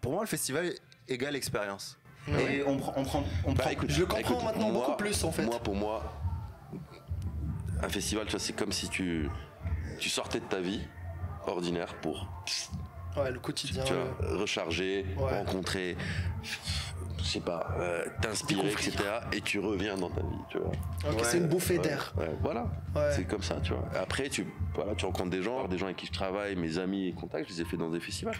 [0.00, 0.72] Pour moi, le festival
[1.08, 1.96] égale expérience.
[2.28, 4.86] Et on prend, on prend, on Bah, prend- écoute, je le comprends écoute, maintenant moi-
[4.86, 5.44] beaucoup plus, en fait.
[5.44, 6.02] Moi, pour moi,
[7.82, 9.28] un festival, tu vois, c'est comme si tu,
[9.98, 10.80] tu sortais de ta vie
[11.46, 12.28] ordinaire pour
[13.16, 13.82] Ouais, le quotidien.
[13.84, 15.38] tu vois, recharger, Ouais.
[15.38, 15.96] rencontrer,
[17.22, 18.92] sais pas, euh, t'inspirer, etc.
[19.32, 20.68] Et tu reviens dans ta vie, tu vois.
[20.68, 21.24] Ouais.
[21.24, 22.12] c'est une bouffée d'air.
[22.16, 23.10] ouais, voilà, Ouais.
[23.12, 23.88] c'est comme ça, tu vois.
[23.98, 27.08] Après, tu, voilà, tu rencontres des gens, des gens avec qui je travaille, mes amis
[27.08, 28.36] et contacts, je les ai fait dans des festivals.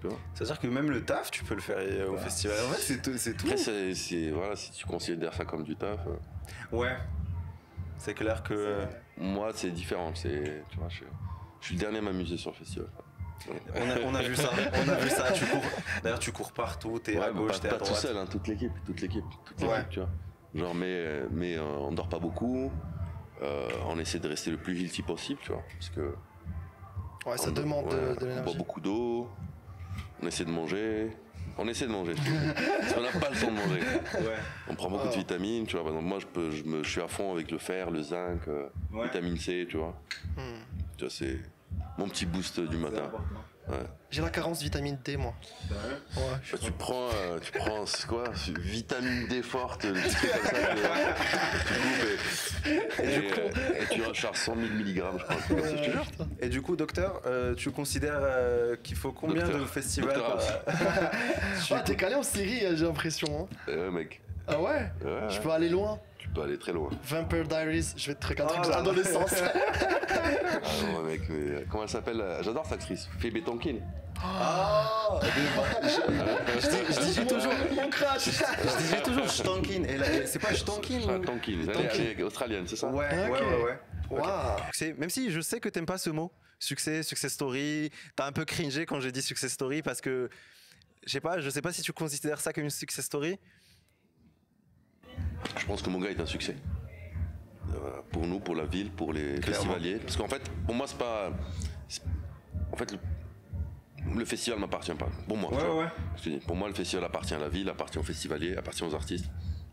[0.00, 0.16] Tu vois.
[0.34, 2.56] C'est-à-dire que même le taf, tu peux le faire euh, au festival.
[2.68, 2.80] En fait,
[3.18, 3.46] c'est tout.
[3.46, 6.96] Après, c'est, c'est- voilà, si tu considères ça comme du taf, euh, Ouais.
[8.02, 8.84] C'est clair que.
[9.16, 10.10] moi, c'est différent.
[10.14, 11.04] C'est, tu vois, je,
[11.60, 12.88] je suis le dernier à m'amuser sur le festival.
[13.74, 15.30] On a, on a vu ça, on a vu ça.
[15.32, 15.62] Tu cours.
[16.02, 16.98] D'ailleurs, tu cours partout.
[16.98, 17.98] T'es Ouais, à mais gauche, t'es à pas tout droite.
[18.00, 19.84] seul, hein, toute l'équipe, toute l'équipe, toute l'équipe, Ouais.
[19.90, 20.08] tu vois.
[20.54, 22.70] Genre, mais, mais euh, on dort pas beaucoup.
[23.42, 26.14] euh, on essaie de rester le plus guilty possible, tu vois, parce que
[27.26, 28.56] Ouais, ça on, demande de- de, on boit l'énergie.
[28.58, 29.28] beaucoup d'eau.
[30.22, 31.16] On essaie de manger.
[31.58, 32.14] On essaie de manger.
[32.80, 33.80] Parce qu'on n'a pas le temps de manger.
[33.80, 34.36] Ouais.
[34.68, 35.18] On prend beaucoup de Oh.
[35.18, 35.84] vitamines, tu vois.
[35.84, 38.02] Par exemple, moi, je, peux, je, me, je suis à fond avec le fer, le
[38.02, 39.04] zinc, euh, Ouais.
[39.04, 39.94] vitamine C, tu vois.
[40.36, 40.60] Hmm.
[40.96, 41.38] Tu vois, c'est
[41.98, 43.10] mon petit boost du matin.
[43.68, 43.76] Ouais.
[44.10, 45.32] J'ai la carence vitamine D, moi.
[45.70, 46.22] Ouais.
[46.42, 48.24] je- Bah, tu prends, euh, tu prends, quoi
[48.58, 50.58] Vitamine D forte, le petit truc comme ça.
[51.66, 55.36] tu, tu coupes et, et, euh, et tu recharges 100 000 mg, je crois.
[55.48, 56.04] je te jure.
[56.40, 59.60] Et du coup, docteur, euh, tu considères euh, qu'il faut combien Docteur.
[59.60, 60.20] de festivals
[61.70, 63.48] Ah, t'es calé en série, hein, j'ai l'impression.
[63.68, 63.72] hein.
[63.72, 64.20] Ouais, mec.
[64.48, 65.98] Ah ouais Ouais, Je peux aller loin.
[66.32, 66.88] Tu peux aller très loin.
[67.04, 68.76] Vampire Diaries, je vais te truc un truc Oh là.
[68.76, 69.34] l'adolescence.
[70.64, 73.08] Ah non, mec, mais, euh, comment elle s'appelle euh, J'adore cette actrice.
[73.18, 73.76] Phoebe Tonkin.
[74.22, 79.82] Ah Je disais toujours, Mon crash je disais toujours Stankin.
[80.26, 81.00] C'est pas Stankin.
[81.08, 83.78] Elle est- est australienne, c'est ça Ouais, ouais,
[84.10, 88.32] ouais, même si je sais que t'aimes pas ce mot, succès, success story, t'as un
[88.32, 90.28] peu cringé quand j'ai dit success story parce que,
[91.04, 93.38] je sais pas, je sais pas si tu considères ça comme une success story.
[95.58, 96.56] Je pense que mon gars est un succès.
[97.74, 99.96] Euh, pour nous, pour la ville, pour les festivaliers.
[99.96, 101.30] Parce qu'en fait, pour moi, c'est pas.
[102.72, 102.98] En fait, le,
[104.18, 105.08] le festival m'appartient pas.
[105.28, 105.50] Pour moi.
[105.52, 106.38] Ouais, ouais.
[106.46, 109.26] Pour moi, le festival appartient à la ville, appartient aux festivaliers, appartient aux artistes,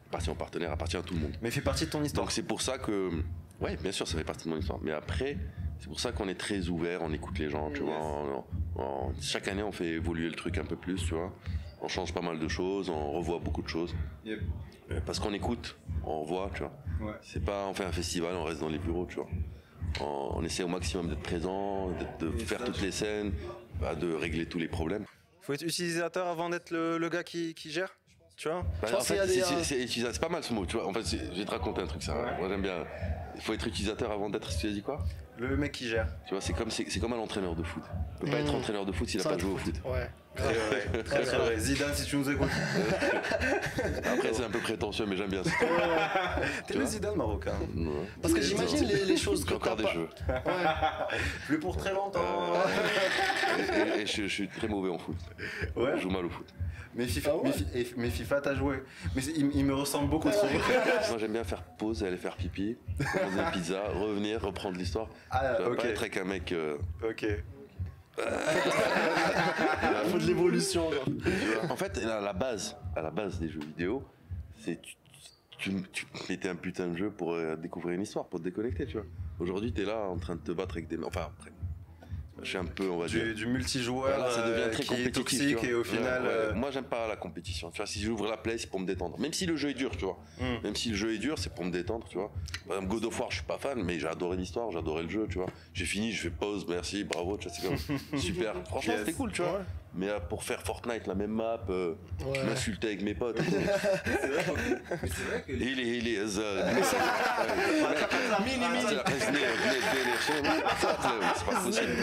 [0.08, 1.34] appartient aux partenaires, appartient à tout le monde.
[1.42, 2.26] Mais il fait partie de ton histoire.
[2.26, 3.12] Donc c'est pour ça que,
[3.62, 4.80] ouais, bien sûr, ça fait partie de mon histoire.
[4.82, 5.38] Mais après,
[5.80, 7.98] c'est pour ça qu'on est très ouvert, on écoute les gens, tu vois.
[8.02, 8.44] on-
[8.76, 11.34] on- chaque année, on fait évoluer le truc un peu plus, tu vois.
[11.82, 13.96] On change pas mal de choses, on revoit beaucoup de choses.
[14.26, 14.40] Yep.
[14.92, 16.74] Euh, Parce qu'on écoute, on revoit, tu vois.
[17.02, 17.18] Ouais.
[17.22, 19.28] C'est pas, on fait un festival, on reste dans les bureaux, tu vois.
[20.02, 21.88] On, on essaie au maximum d'être présent,
[22.20, 23.32] de, Et faire ça, toutes les scènes,
[23.80, 25.06] bah, de régler tous les problèmes.
[25.42, 27.96] Faut être utilisateur avant d'être le, le gars qui, qui gère,
[28.36, 28.64] tu vois?
[28.82, 30.66] Bah, en fait, a des, c'est- euh, c'est- c'est utilisateur- c'est pas mal ce mot,
[30.66, 30.86] tu vois.
[30.88, 32.14] En fait, je vais te raconter un truc, ça.
[32.22, 32.38] Ouais.
[32.40, 32.84] Moi, j'aime bien.
[33.40, 34.50] Il faut être utilisateur avant d'être.
[34.50, 35.00] Tu as dit quoi
[35.38, 36.08] Le mec qui gère.
[36.28, 37.84] Tu vois, c'est comme, c'est, c'est comme un entraîneur de foot.
[38.22, 39.76] Il peut pas être entraîneur de foot s'il a pas joué au foot.
[39.86, 40.10] Ouais.
[40.40, 41.58] Très vrai, très très vrai.
[41.58, 42.48] Zidane, si tu nous écoutes.
[44.14, 45.52] Après, c'est un peu prétentieux, mais j'aime bien ça.
[46.68, 47.56] T'es le Zidane marocain.
[47.76, 47.88] Ouais.
[48.22, 50.10] Parce que j'imagine les, les choses que J'ai encore t'as des pas- cheveux.
[50.30, 51.24] Ouais.
[51.48, 52.54] Plus pour très longtemps.
[53.98, 55.18] Et, et je, je suis très mauvais en foot.
[55.76, 55.92] Ouais.
[55.96, 56.48] Je joue mal au foot.
[56.96, 58.84] Mais FIFA, Ah ouais mais, Fi- et- mais FIFA, t'as joué.
[59.16, 60.48] Mais il, il me ressemble beaucoup trop.
[60.48, 62.78] Moi, j'aime bien faire pause et aller faire pipi,
[63.38, 65.08] une pizza, revenir, reprendre l'histoire.
[65.32, 65.78] Ah, Tu vas ok.
[65.78, 66.52] pas être avec un mec.
[66.52, 67.26] euh, Ok.
[68.18, 70.90] Il faut de l'évolution.
[71.70, 74.04] En fait, à la base, à la base des jeux vidéo,
[74.58, 74.96] c'est tu,
[75.58, 78.86] tu, tu mettais un putain de jeu pour euh, découvrir une histoire, pour te déconnecter,
[78.86, 79.06] tu vois.
[79.40, 80.98] Aujourd'hui, t'es là en train de te battre avec des.
[81.04, 81.30] Enfin,
[82.40, 83.34] après, je suis un peu, on va dire.
[83.36, 85.14] Du, multijoueur Voilà, ça devient euh, très qui est compétitif.
[85.56, 86.22] toxique et au final.
[86.24, 86.34] Ouais, ouais.
[86.34, 87.70] euh, Moi, j'aime pas la compétition.
[87.72, 89.20] Tu vois, si j'ouvre la play, c'est pour me détendre.
[89.20, 90.18] Même si le jeu est dur, tu vois.
[90.40, 90.64] Mm.
[90.64, 92.32] Même si le jeu est dur, c'est pour me détendre, tu vois.
[92.68, 95.04] Par exemple, God of War, je suis pas fan, mais j'ai adoré l'histoire, j'ai adoré
[95.04, 95.48] le jeu, tu vois.
[95.74, 98.54] J'ai fini, je fais pause, merci, bravo, tu vois, c'est comme super.
[98.66, 99.00] Franchement, Yes.
[99.02, 99.52] c'était cool, tu vois.
[99.54, 99.58] Ouais.
[99.96, 102.40] Mais euh, pour faire Fortnite, la même map, euh, Ouais.
[102.40, 103.38] je m'insultais avec mes potes.
[104.06, 104.44] c'est vrai
[105.48, 105.52] que.
[105.52, 106.64] il est, il est, euh,
[108.46, 108.86] Mini, mini.
[108.90, 109.04] c'est
[111.46, 111.96] pas possible.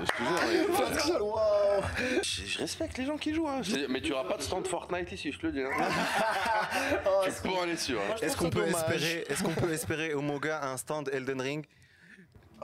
[0.00, 1.34] Je te jure,
[2.22, 3.60] je, je respecte les gens qui jouent, hein.
[3.88, 5.62] Mais tu auras pas de stand Fortnite ici, je te le dis.
[5.62, 5.70] hein.
[7.06, 8.00] Oh, tu peux en aller sûr.
[8.00, 8.14] hein.
[8.22, 8.94] Est-ce trouve qu'on ça peut dommage.
[9.02, 11.64] espérer, est-ce qu'on peut espérer au Moga un stand Elden Ring?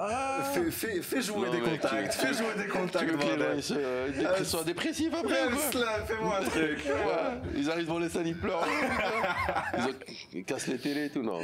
[0.02, 0.50] Ah.
[0.54, 3.42] fais, fais- fais jouer Non, des contacts, tu- fais jouer des Tu contacts, bordel.
[3.72, 5.50] euh, qu'ils soient dépressifs après
[6.06, 6.78] fais-moi un truc.
[6.86, 8.66] Ouais, Ils arrivent devant les salles, ils pleurent.
[9.78, 9.94] Ils, ont-
[10.32, 11.22] ils cassent les télés et tout.
[11.22, 11.40] Non.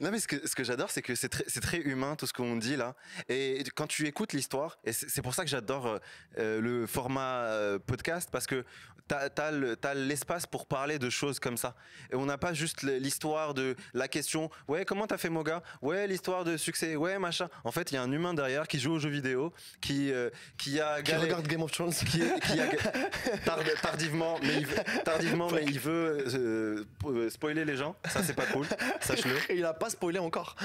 [0.00, 2.56] Non mais ce que, ce que j'adore c'est que c'est très, humain tout ce qu'on
[2.56, 2.94] dit là
[3.28, 5.98] et quand tu écoutes l'histoire et c'est pour ça que j'adore euh,
[6.38, 8.64] euh, le format euh, podcast parce que
[9.08, 11.74] t'as as, l'espace pour parler de choses comme ça
[12.12, 15.62] et on n'a pas juste l'histoire de la question ouais comment t'as fait Moga?
[15.82, 18.78] Ouais l'histoire de succès ouais machin en fait il y a un humain derrière qui
[18.78, 21.92] joue aux jeux vidéo qui euh, qui a Qui galé- regarde Game of Thrones.
[21.92, 22.66] qui, qui a
[23.44, 27.94] tard- tardivement, mais il veut, tardivement, mais il veut euh, euh, spoiler les gens.
[28.08, 28.66] Ça, c'est pas cool.
[29.00, 29.36] Sache-le.
[29.52, 30.56] Et il a pas spoilé encore.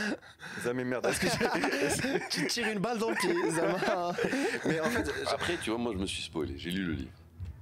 [0.63, 1.05] Ça m'emmerde.
[1.05, 1.19] Est-ce
[2.01, 4.13] que Tu tires une balle dans le pied, Zama.
[4.65, 6.53] Mais en fait, Après, tu vois, moi, je me suis spoilé.
[6.57, 7.11] J'ai lu le livre.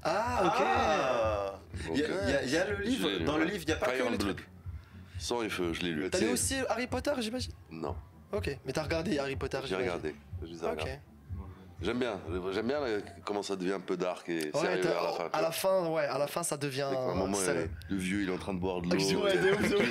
[0.04, 0.54] Ah, ok.
[0.66, 1.60] Ah
[1.94, 4.06] Il y, a- il y le livre, dans le livre, il n'y a pas Fire
[4.08, 4.48] que les trucs.
[5.18, 6.10] Sang et feu, je l'ai lu.
[6.10, 7.54] T'as lu aussi Harry Potter, j'imagine?
[7.72, 7.96] Non,
[8.34, 10.16] Ok, mais t'as regardé Harry Potter, j'ai regardé.
[10.42, 11.00] Je les ai.
[11.82, 12.20] J'aime bien,
[12.54, 15.30] j'aime bien euh, comment ça devient un peu dark et Ouais, sérieux à la fin.
[15.34, 18.30] à la fin, ouais, à la fin, ça devient un moment, euh, le vieux, il
[18.30, 19.22] est en train de boire de l'eau.
[19.22, 19.84] Ouais, de ouf, de ouf.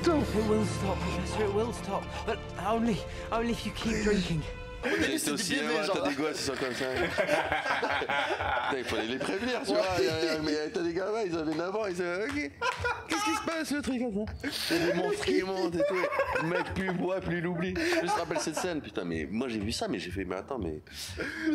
[0.00, 0.24] Stop!
[0.34, 2.02] It will stop, Professor, it will stop.
[2.26, 2.96] But only,
[3.30, 4.42] only if you keep drinking.
[4.84, 6.86] Au cinéma, t'as des gosses, ils sont comme ça.
[8.76, 9.82] Il fallait les prévenir, tu vois.
[9.98, 12.50] il y a- Mais t'as des gamins, ils avaient 9 ans, ils disaient Ok,
[13.08, 14.32] qu'est-ce qui se passe, le truc comme ça?
[14.70, 16.42] Il y a des monstres qui montent et tout.
[16.42, 17.74] Le mec, plus il boit, plus il oublie.
[17.76, 20.36] Je me rappelle cette scène, putain, mais moi j'ai vu ça, mais j'ai fait Mais
[20.36, 20.80] attends, mais.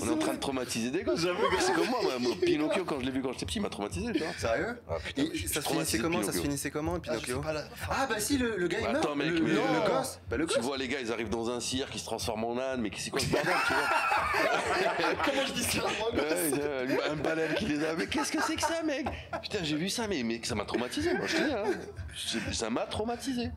[0.02, 1.26] On est en train de traumatiser des gosses.
[1.60, 4.12] C'est comme moi, moi, Pinocchio, quand je l'ai vu quand j'étais petit, il m'a traumatisé,
[4.13, 4.28] tu vois.
[4.38, 4.78] Sérieux?
[4.88, 6.24] Ah, putain, Et je suis ça se finissait comment?
[6.24, 7.42] Ça se finissait comment, Ah, Pinocchio?
[7.90, 8.98] Ah bah si, le, le gars il meurt.
[8.98, 9.40] Attends, mec, le,
[9.90, 10.20] gosse.
[10.30, 12.82] Bah Tu vois les gars, ils arrivent dans un cirque, ils se transforment en âne,
[12.82, 17.65] mais c'est quoi ce bordel, tu vois Comment je dis ça Ouais, un baleine qui
[17.65, 17.93] les a.
[17.95, 19.08] Mais qu'est-ce que c'est que ça, mec?
[19.41, 21.13] Putain, j'ai vu ça, mais, mais ça m'a traumatisé.
[21.13, 21.63] Moi, je te dis, hein.
[22.53, 23.49] Ça m'a traumatisé.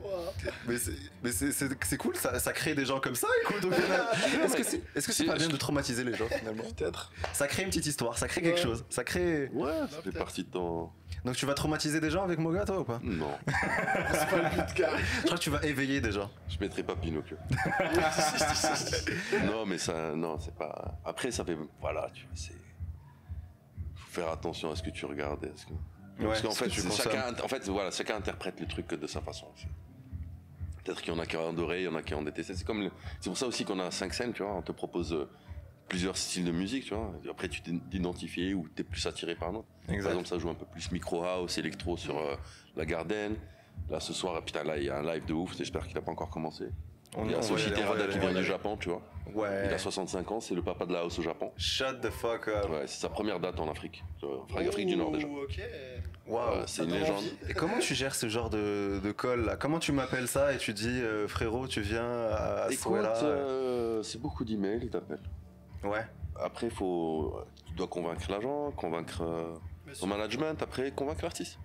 [0.67, 0.93] Mais c'est-
[1.23, 3.65] mais c'est- cool, ça, ça crée des gens comme ça, écoute.
[3.65, 4.05] au final.
[4.45, 6.65] Est-ce que c'est est -ce pas bien de traumatiser les gens finalement?
[6.77, 7.13] Peut-être.
[7.33, 8.63] Ça crée une petite histoire, ça crée quelque Ouais.
[8.63, 8.85] chose.
[8.91, 9.49] Ça crée.
[9.53, 10.91] Ouais, ça fait partie de ton.
[11.25, 14.49] Donc tu vas traumatiser des gens avec Moga, toi ou pas Non, C'est pas le
[14.65, 14.91] but, gars.
[15.21, 16.31] Je crois que tu vas éveiller des gens.
[16.49, 17.37] je mettrai pas Pinocchio.
[19.45, 20.15] non, mais ça.
[20.15, 20.99] Non, c'est pas.
[21.05, 21.57] Après, ça fait.
[21.81, 22.55] Voilà, tu vois, c'est.
[23.97, 25.45] Faut faire attention à ce que tu regardes.
[25.45, 28.67] et à ce que- Parce qu'en que fait, chacun, en fait, voilà, chacun interprète le
[28.67, 29.47] truc de sa façon.
[30.85, 32.55] Peut-être qu'il y en a qui ont adoré, il y en a qui ont détesté.
[32.55, 34.55] C'est comme, le- c'est pour ça aussi qu'on a cinq scènes, tu vois.
[34.55, 35.29] On te propose euh,
[35.91, 37.13] plusieurs styles de musique, tu vois.
[37.31, 39.69] Après, tu t'identifies ou t'es plus attiré par un autre.
[39.89, 40.03] Exact.
[40.03, 42.37] Par exemple, ça joue un peu plus micro house, électro sur euh,
[42.77, 43.35] la Garden.
[43.91, 45.55] Là, ce soir, putain, là, il y a un live de ouf.
[45.59, 46.69] J'espère qu'il n'a pas encore commencé.
[47.17, 48.45] On- il y a Soshi Terada qui vient du.
[48.45, 49.03] Japon, tu vois.
[49.29, 49.49] Il Ouais.
[49.73, 51.51] a 65 ans, c'est le papa de la house au Japon.
[51.57, 52.71] Shut the fuck up.
[52.71, 54.03] Ouais, c'est sa première date en Afrique.
[54.55, 55.27] Afrique Afrique du Nord déjà.
[55.27, 55.61] Ok.
[56.29, 56.59] Waouh.
[56.59, 57.25] Ouais, c'est une légende.
[57.49, 59.57] Et comment tu gères ce genre de, de call là?
[59.57, 64.21] Comment tu m'appelles ça et tu dis euh, frérot, tu viens à Écoute, euh, c'est
[64.21, 65.19] beaucoup d'emails, ils t'appellent.
[65.85, 66.05] Ouais.
[66.43, 69.55] Après, faut, tu dois convaincre l'agent, convaincre euh,
[69.93, 70.07] sûr.
[70.07, 71.59] management, après convaincre l'artiste.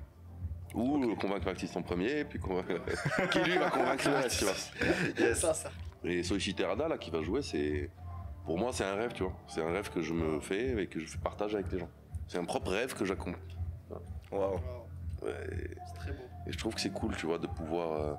[0.74, 2.74] Ou convaincre l'artiste en premier, puis convaincre.
[3.32, 4.54] qui lui va convaincre le reste, tu vois.
[5.20, 5.40] Yes.
[5.40, 5.72] Ça, ça.
[6.04, 7.90] Et Soichi Terada, là, qui va jouer, c'est.
[8.46, 9.34] Pour moi, c'est un rêve, tu vois.
[9.48, 11.90] C'est un rêve que je me fais et que je partage avec les gens.
[12.28, 13.42] C'est un propre rêve que j'accomplis.
[14.32, 14.54] Waouh.
[14.54, 14.60] Wow,
[15.24, 15.34] Ouais,
[15.88, 16.24] C'est très beau.
[16.46, 18.14] Et je trouve que c'est cool, tu vois, de pouvoir euh,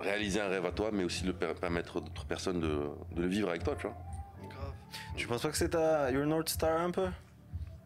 [0.00, 2.88] réaliser un rêve à toi, mais aussi de le per- permettre à d'autres personnes de,
[3.12, 3.96] de le vivre avec toi, tu vois.
[4.48, 4.72] Grave.
[5.16, 7.08] Tu penses pas que c'est ta your North Star un peu?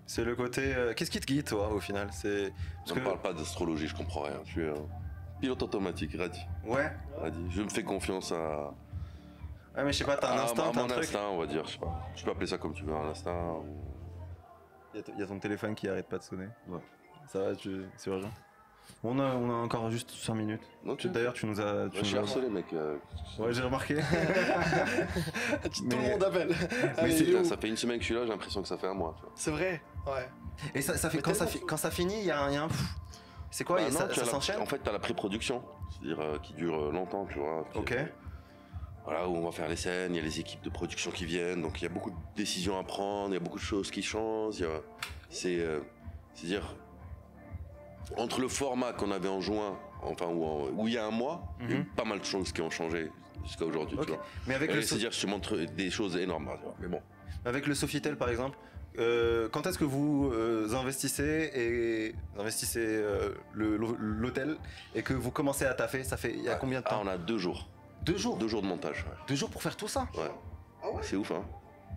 [0.07, 0.75] C'est le côté.
[0.75, 2.09] euh, Qu'est-ce qui te guide toi au final?
[2.13, 4.41] C'est Je parce ne que parle pas d'astrologie, je comprends rien.
[4.45, 4.75] Je suis un
[5.41, 6.41] pilote automatique, Radi.
[6.65, 6.91] ouais.
[7.21, 7.45] Radi.
[7.51, 8.73] Je me fais confiance à,
[9.77, 11.05] Ouais, mais je sais pas, t'as un à- instinct, t'as un truc?
[11.05, 11.65] instinct, on va dire.
[11.67, 12.09] Je sais pas.
[12.17, 13.53] Tu peux appeler ça comme tu veux, un instinct.
[13.53, 13.85] ou-
[14.95, 16.49] Il y a t- il y, a ton téléphone qui arrête pas de sonner.
[16.67, 16.81] Ouais.
[17.29, 17.85] Ça va, tu...
[17.97, 18.31] c'est urgent?
[19.05, 20.63] On a, on a encore juste 5 minutes.
[21.05, 21.89] D'ailleurs, tu nous as.
[21.91, 22.65] Tu Ouais, je suis nous as- harcelé, mec.
[22.73, 22.97] euh,
[23.39, 23.95] Ouais, j'ai remarqué.
[25.63, 26.55] Tout Mais- le monde appelle.
[26.97, 28.87] Allez, où ça fait une semaine que je suis là, j'ai l'impression que ça fait
[28.89, 29.17] un mois.
[29.35, 29.81] C'est vrai.
[30.07, 30.29] Ouais.
[30.75, 32.41] Et ça, ça fait Mais quand ça, tellement fi- quand ça finit, il y a
[32.43, 32.49] un.
[32.51, 32.83] il y a un- pff.
[33.51, 36.39] C'est quoi Bah non, Ça, la- s'enchaîne En fait, tu as la pré-production, c'est-à-dire euh,
[36.39, 37.65] qui dure euh, longtemps, tu vois.
[37.71, 37.93] Puis, Ok.
[37.93, 38.05] euh,
[39.05, 41.25] Voilà, où on va faire les scènes, il y a les équipes de production qui
[41.25, 43.63] viennent, donc il y a beaucoup de décisions à prendre, il y a beaucoup de
[43.65, 44.57] choses qui changent.
[44.59, 44.83] il y a-
[45.31, 45.81] C'est, euh,
[46.35, 46.75] c'est-à-dire,
[48.17, 51.43] entre le format qu'on avait en juin, enfin, en- où il y a un mois,
[51.61, 51.85] il y a eu Mhm.
[51.97, 53.11] pas mal de choses qui ont changé
[53.45, 54.07] jusqu'à aujourd'hui, Ok.
[54.07, 54.25] tu vois.
[54.47, 56.75] Mais avec le, so- C'est-à-dire, je te montre des choses énormes, tu vois.
[56.81, 57.01] mais bon.
[57.45, 58.59] avec le Sofitel par exemple,
[58.99, 64.57] euh, quand est-ce que vous euh, investissez et investissez euh, l'hôtel
[64.95, 67.03] et que vous commencez à taffer Ça fait il y a combien de Ah, temps
[67.05, 67.69] on a deux jours.
[68.03, 68.37] Deux jours.
[68.39, 69.17] Deux jours de montage, ouais.
[69.29, 70.09] Deux jours pour faire tout ça.
[70.17, 70.31] Ouais.
[70.83, 71.45] Ah ouais C'est ouf, hein.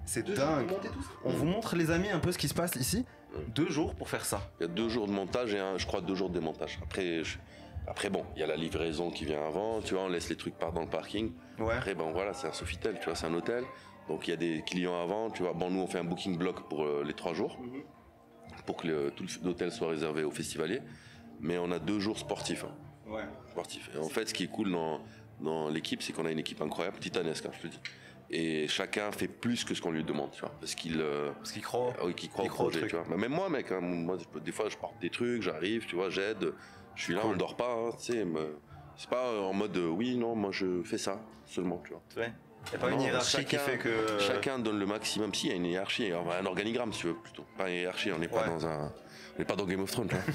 [0.06, 0.68] C'est dingue.
[1.24, 3.06] On vous montre les amis un peu ce qui se passe ici.
[3.56, 4.42] Deux jours pour faire ça.
[4.60, 6.80] Il y a deux jours de montage et un, je crois deux jours de démontage.
[6.84, 7.38] Après, je-
[7.88, 10.36] après bon, il y a la livraison qui vient avant, tu vois, on laisse les
[10.36, 11.32] trucs par dans le parking.
[11.60, 11.74] Ouais.
[11.74, 13.64] Après, bon voilà, c'est un Sofitel, tu vois, c'est un hôtel.
[14.08, 15.54] Donc il y a des clients avant, tu vois.
[15.54, 17.58] Bon, nous on fait un booking block pour euh, les trois jours,
[18.66, 20.82] pour que le- tout l'hôtel soit réservé aux festivaliers.
[21.40, 22.66] Mais on a deux jours sportifs.
[22.66, 22.76] hein,
[23.12, 23.24] Ouais.
[23.50, 23.90] sportifs.
[23.96, 25.00] Et en fait, ce qui est cool dans,
[25.40, 27.80] dans l'équipe, c'est qu'on a une équipe incroyable, titanesque, hein, je te dis.
[28.34, 31.52] Et chacun fait plus que ce qu'on lui demande, tu vois, parce qu'il euh, Parce
[31.52, 31.92] qu'ils croient.
[32.00, 33.02] ah oui, qui croit Il au croit au projet, truc.
[33.04, 33.18] tu vois.
[33.18, 35.96] Même moi, mec, hein, moi, je peux- des fois, je porte des trucs, j'arrive, tu
[35.96, 36.54] vois, j'aide.
[36.96, 37.34] Je suis là, Cool.
[37.34, 38.26] on dort pas, hein, tu sais.
[38.98, 42.02] C'est pas euh, en mode euh, oui, non, moi je fais ça seulement, tu vois.
[42.18, 42.32] Ouais.
[42.72, 44.20] Y a pas une hiérarchie qui chacun- fait que.
[44.20, 45.34] Chacun donne le maximum.
[45.34, 47.44] Si, il y a une hiérarchie, un organigramme, si tu veux, plutôt.
[47.58, 48.50] Pas une hiérarchie, on n'est pas Ouais.
[48.50, 48.94] dans un.
[49.36, 50.18] On n'est pas dans Game of Thrones, hein.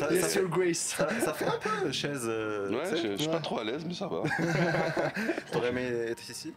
[0.00, 0.78] Ça, ça fait, your grace.
[0.96, 2.24] ça, ça fait un peu chaise.
[2.26, 4.22] euh, Ouais, je, je suis pas trop à l'aise, mais ça va.
[6.30, 6.54] Ici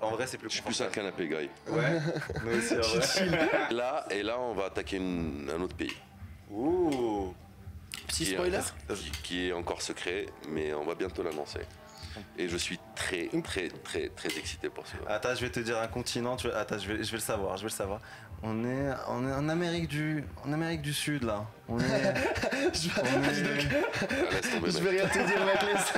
[0.00, 1.48] En vrai, c'est plus Je suis plus un canapé guy.
[1.70, 2.00] Ouais,
[2.44, 3.48] nous aussi, en vrai.
[3.70, 5.94] Là, et là, on va attaquer une- un autre pays.
[6.50, 7.34] Ouh
[8.06, 8.60] Petit qui est- spoiler.
[8.96, 11.60] qui, qui est encore secret, mais on va bientôt l'annoncer.
[12.38, 14.94] Et je suis très, très, très, très excité pour ça.
[15.08, 16.36] Attends, je vais te dire un continent.
[16.36, 16.48] Tu...
[16.50, 17.56] Attends, je vais, je vais le savoir.
[17.56, 18.00] Je vais le savoir.
[18.42, 21.46] On est, on est en Amérique du, en Amérique du Sud là.
[21.68, 21.94] On est, on est-
[22.96, 23.02] Ah,
[24.30, 25.62] laisse tomber, Je vais rien te dire, mec.
[25.62, 25.92] laisse.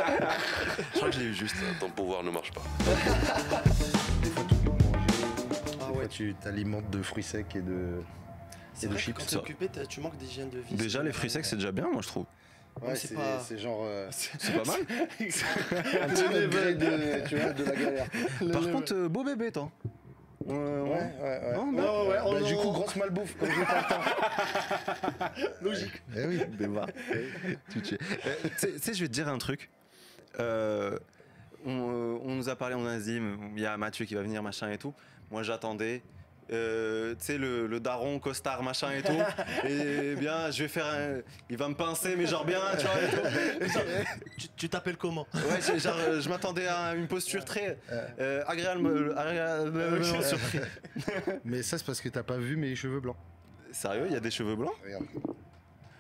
[0.93, 1.57] Je crois que je l'ai eu juste.
[1.81, 2.63] Ton pouvoir ne marche pas.
[4.23, 5.07] Des fois, tu peux manger.
[5.81, 5.95] Ah Des ouais.
[5.95, 8.01] fois, tu t'alimentes de fruits secs et de.
[8.75, 10.75] C'est de vrai chips, quand occupé, tu manques d'hygiène de vie.
[10.75, 12.27] Déjà, les fruits secs, c'est déjà bien, moi je trouve.
[12.83, 13.81] Ouais, c'est pas- c'est genre.
[13.85, 14.81] euh, C'est pas mal.
[14.83, 16.23] un petit
[16.75, 18.07] de, tu vois, de la galère.
[18.53, 19.71] Par contre, euh, beau bébé, toi.
[20.49, 21.13] Euh, Ouais, ouais.
[21.21, 21.55] ouais, ouais.
[21.57, 22.17] Non, Ouais, ouais, ouais.
[22.17, 25.53] Bah, oh du coup, grosse malbouffe, comme j'ai pas le temps.
[25.63, 26.03] Logique.
[26.17, 26.41] Eh oui.
[27.71, 27.99] Tu te- Euh,
[28.43, 29.71] Tu sais- tu sais, je vais te dire un truc.
[30.39, 30.99] Euh,
[31.65, 33.21] on, euh, on nous a parlé, on a dit,
[33.57, 34.95] il y a Mathieu qui va venir, machin et tout.
[35.31, 36.03] Moi, j'attendais.
[36.53, 39.19] Euh, tu sais, le, le daron, costard, machin et tout.
[39.69, 41.21] et bien, je vais faire un.
[41.51, 43.65] Il va me pincer, mais genre bien, tu vois, et tout.
[43.65, 43.83] Et genre,
[44.39, 45.27] Tu- Tu t'appelles comment?
[45.35, 47.79] Ouais, je- genre, euh, je m'attendais à une posture très
[48.21, 50.61] euh, agréable, agréablement surpris.
[51.45, 53.17] Mais ça, c'est parce que t'as pas vu mes cheveux blancs.
[53.73, 54.73] Sérieux, il y a des cheveux blancs?
[54.85, 55.05] Regarde.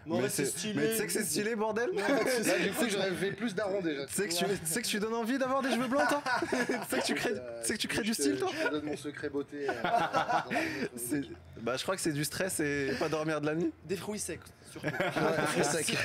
[0.06, 0.74] Non, mais mais c'est stylé.
[0.76, 4.06] Mais tu sais que c'est stylé, bordel Là, du coup, j'aurais fait plus daron déjà.
[4.06, 6.22] Tu sais que tu, tu sais que tu donnes envie d'avoir des cheveux blancs, toi
[6.50, 8.72] Tu sais que tu crées, tu sais que tu crées du style, toi Je te
[8.72, 9.66] donne mon secret beauté.
[9.68, 11.22] euh.
[11.60, 13.72] Bah, je crois que c'est du stress et pas dormir de la nuit.
[13.86, 14.40] Des fruits secs,
[14.80, 14.96] surtout.
[15.56, 15.96] Ouais, sec.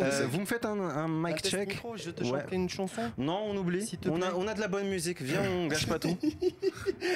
[0.00, 2.44] Euh, vous me faites un, mic check micro, je te Ouais.
[2.52, 3.02] une chanson.
[3.18, 3.90] Non, on oublie.
[4.10, 5.20] On a, on a de la bonne musique.
[5.22, 6.16] Viens, on gâche pas tout.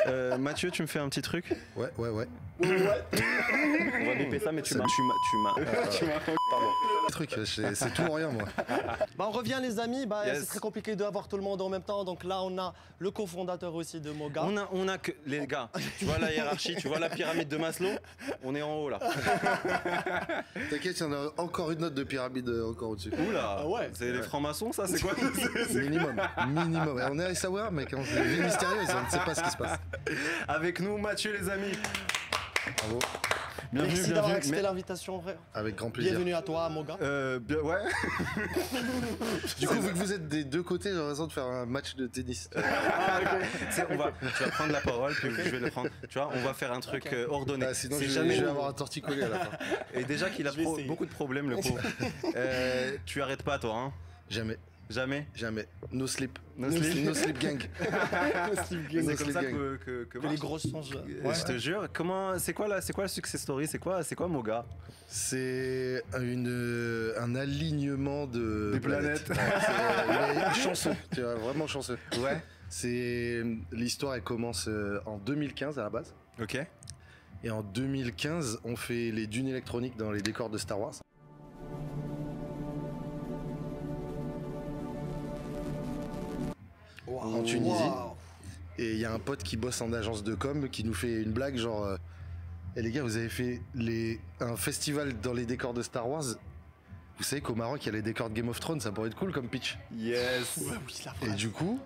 [0.06, 2.26] Euh, Mathieu, tu me fais un petit truc Ouais, ouais, ouais.
[2.62, 2.66] On
[4.06, 4.84] va biper ça, mais tu m'as.
[4.84, 5.54] Tu m'as.
[5.90, 6.10] Tu m'as.
[6.14, 6.66] m'as- Pardon.
[7.10, 8.44] Truc, c'est c'est tout ou rien, moi.
[9.16, 10.04] Bah, on revient, les amis.
[10.06, 10.40] Bah, Yes.
[10.40, 12.04] C'est très compliqué d'avoir tout le monde en même temps.
[12.04, 14.42] Donc là, on a le cofondateur aussi de Moga.
[14.44, 15.12] On a, on a que.
[15.26, 17.88] Les gars, tu vois la hiérarchie, tu vois la pyramide de Maslow?
[18.44, 19.00] On est en haut là.
[20.68, 23.12] T'inquiète, il y en a encore une note de pyramide euh, encore au-dessus.
[23.28, 23.90] Oula Ah ouais.
[23.94, 25.12] C'est les francs-maçons, ça C'est quoi
[25.74, 26.16] Minimum,
[26.48, 26.98] minimum.
[26.98, 27.88] Et on est à savoir, mec.
[27.96, 29.78] On est vie mystérieuse, on ne sait pas ce qui se passe.
[30.48, 31.72] Avec nous, Mathieu, les amis.
[32.78, 32.98] Bravo.
[33.72, 35.36] Bienvenue, Merci d'avoir accepté Mais- l'invitation, frère.
[35.54, 36.12] Avec grand plaisir.
[36.12, 36.96] Bienvenue à toi, Moga.
[37.02, 37.76] Euh, bien, ouais.
[39.60, 41.94] Du coup, vu que vous êtes des deux côtés, j'ai raison de faire un match
[41.94, 42.50] de tennis.
[42.56, 43.20] Ah.
[43.68, 45.88] Tu sais, on va, tu vas prendre la parole, puis je vais le prendre.
[46.08, 47.66] Tu vois, on va faire un truc euh, ordonné.
[47.68, 49.56] Ah, sinon, je, jamais je vais avoir un torticolis à la fin.
[49.94, 51.78] Et déjà qu'il a pro- beaucoup de problèmes, le pauvre.
[52.36, 53.92] Euh, tu arrêtes pas, toi, hein
[54.28, 54.56] Jamais,
[54.90, 55.26] Jamais.
[55.34, 55.66] jamais.
[55.92, 56.38] No slip.
[56.58, 57.04] No slip.
[57.06, 57.58] No slip gang.
[58.68, 59.52] C'est No comme ça gang.
[59.54, 60.96] que, que, que Que les grosses changent.
[60.96, 61.88] Euh, Je te jure.
[61.92, 63.66] Comment, c'est quoi la, c'est quoi la success story?
[63.68, 64.66] C'est quoi, c'est quoi Moga?
[65.06, 69.28] C'est une, euh, un alignement de Des planètes.
[69.28, 69.36] Ouais,
[70.54, 71.98] c'est- chanceux, tu vois, vraiment chanceux.
[72.18, 72.42] Ouais.
[72.68, 76.14] C'est l'histoire, elle commence euh, en 2015 à la base.
[76.40, 76.58] Ok.
[77.42, 80.94] Et en 2015, on fait les dunes électroniques dans les décors de Star Wars.
[87.18, 87.82] En Tunisie.
[88.78, 91.22] Et il y a un pote qui bosse en agence de com qui nous fait
[91.22, 91.96] une blague genre euh,
[92.76, 94.20] Eh les gars, vous avez fait les...
[94.40, 96.24] un festival dans les décors de Star Wars
[97.18, 99.08] Vous savez qu'au Maroc, il y a les décors de Game of Thrones, ça pourrait
[99.08, 99.78] être cool comme pitch.
[99.94, 100.56] Yes.
[100.58, 101.78] Ouais, oui, la Et du coup,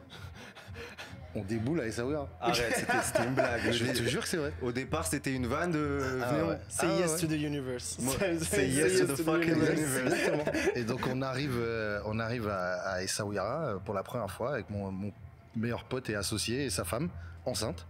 [1.35, 2.28] on déboule à Essaouira.
[2.41, 3.61] Arrête, c'était, une blague.
[3.72, 4.53] Je te jure que c'est vrai.
[4.62, 5.99] Au départ, c'était une vanne de.
[6.22, 6.59] Ah ouais.
[6.68, 7.18] Say Ah yes ouais.
[7.20, 7.99] to the universe.
[8.43, 10.30] Say- yes to the fucking universe.
[10.74, 14.55] Et donc on arrive, euh, on arrive à, à Essaouira euh, pour la première fois
[14.55, 15.12] avec mon, mon
[15.57, 17.09] meilleur pote et associé et sa femme
[17.45, 17.87] enceinte.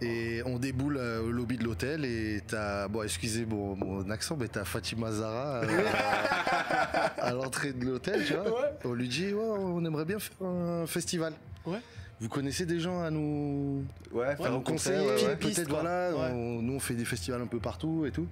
[0.00, 4.36] Et on déboule euh, au lobby de l'hôtel et t'as, bon excusez mon, mon accent,
[4.36, 5.84] mais t'as Fatima Zara euh,
[7.18, 8.44] à l'entrée de l'hôtel, tu vois.
[8.46, 8.68] Ouais.
[8.84, 11.34] On lui dit, ouais, on aimerait bien faire un festival.
[11.66, 11.78] Ouais.
[12.22, 15.36] Vous connaissez des gens à nous, Ouais, à faire nous conseiller ouais, ouais.
[15.36, 15.80] Peut-être quoi.
[15.80, 16.30] voilà, Ouais.
[16.32, 18.28] on- nous on fait des festivals un peu partout et tout.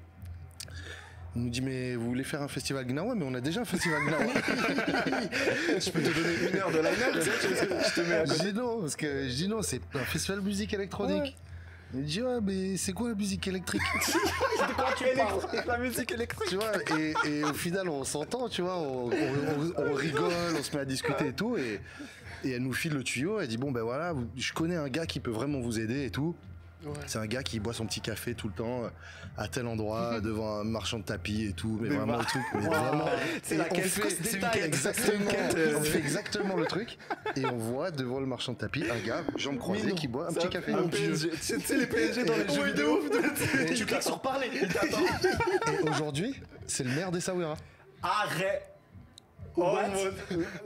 [1.35, 3.15] Il nous dit mais vous voulez faire un festival Gnawa?
[3.17, 4.25] Mais on a déjà un festival Gnawa.
[5.81, 8.43] Je peux te donner une heure de tu sais, je, je te mets à je
[8.45, 11.37] dis non parce que je dis non c'est un festival de musique électronique.
[11.93, 13.83] Il dit ouais mais c'est quoi la musique électrique?
[15.67, 16.49] La musique électrique.
[16.49, 20.33] Tu vois et, et au final on s'entend tu vois on, on- on- on rigole
[20.59, 21.81] on se met à discuter et tout et,
[22.45, 24.89] et elle nous file le tuyau elle dit bon ben voilà vous- je connais un
[24.89, 26.35] gars qui peut vraiment vous aider et tout.
[26.83, 26.93] Ouais.
[27.07, 28.85] C'est un gars qui boit son petit café tout le temps
[29.37, 32.61] à tel endroit devant un marchand de tapis et tout, mais, vraiment le truc, mais
[32.69, 33.05] vraiment.
[33.43, 36.65] C'est la on quête, fait- c'est c'est exactement, c'est une quête, on fait exactement le
[36.65, 36.97] truc
[37.37, 40.33] et on voit devant le marchand de tapis un gars jambes croisées qui boit un
[40.33, 40.73] petit café.
[40.73, 41.29] Un PSG.
[41.33, 43.01] Tu sais les PSG dans les jeux vidéo.
[43.77, 44.47] Tu cliques sur parler.
[44.55, 46.35] et aujourd'hui,
[46.67, 47.57] c'est le maire des Sawera.
[48.03, 48.70] Arrête.
[49.57, 49.77] Oh,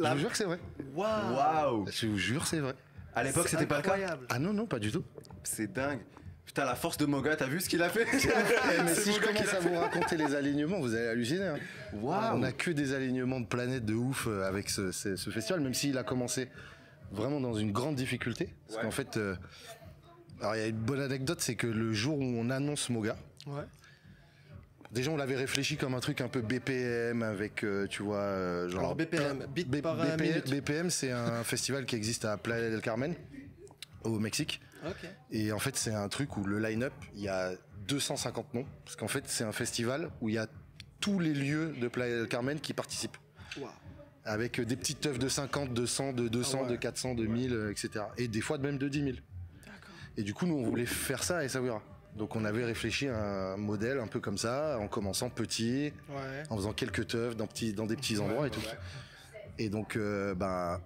[0.00, 0.58] Je vous jure que c'est vrai.
[0.94, 1.86] Waouh.
[1.90, 2.74] Je vous jure, c'est vrai.
[3.14, 3.90] À l'époque, c'était pas le cas.
[3.92, 4.26] Incroyable.
[4.28, 5.04] Ah non, non, pas du tout.
[5.42, 6.00] C'est dingue.
[6.44, 9.20] Putain, la force de Moga, t'as vu ce qu'il a fait Eh, mais si je
[9.20, 11.46] Moga commence à vous raconter les alignements, vous allez halluciner.
[11.46, 11.56] hein.
[11.94, 12.36] Waouh.
[12.38, 15.60] On a que des alignements de planètes de ouf euh, avec ce, ce- ce festival,
[15.60, 16.48] même s'il a commencé
[17.12, 18.52] vraiment dans une grande difficulté.
[18.66, 18.84] Parce Ouais.
[18.84, 19.34] qu'en fait, euh,
[20.40, 23.16] alors il y a une bonne anecdote, c'est que le jour où on annonce Moga,
[23.46, 23.62] Ouais.
[24.94, 28.68] Déjà on l'avait réfléchi comme un truc un peu BPM avec, euh, tu vois, euh,
[28.70, 28.80] genre.
[28.80, 33.14] Alors, BPM, beat B- par, BPM, c'est un festival qui existe à Playa del Carmen,
[34.04, 34.60] au Mexique.
[35.30, 37.52] Et en fait, c'est un truc où le line-up, il y a
[37.88, 38.66] 250 noms.
[38.84, 40.46] Parce qu'en fait, c'est un festival où il y a
[41.00, 43.16] tous les lieux de Playa del Carmen qui participent.
[43.58, 43.70] Waouh.
[44.26, 46.70] Avec des petites teufs de 50, de 100, de 200, Ah ouais.
[46.72, 48.04] de 400, de 1000, euh, etc.
[48.18, 49.16] Et des fois même de 10 000.
[50.16, 51.82] Et du coup, nous, on voulait faire ça à Essaouira.
[52.16, 56.42] Donc, on avait réfléchi à un modèle un peu comme ça, en commençant petit, Ouais.
[56.48, 58.60] en faisant quelques teufs dans, petits, dans des petits endroits et tout.
[59.58, 60.80] Et donc, euh, ben,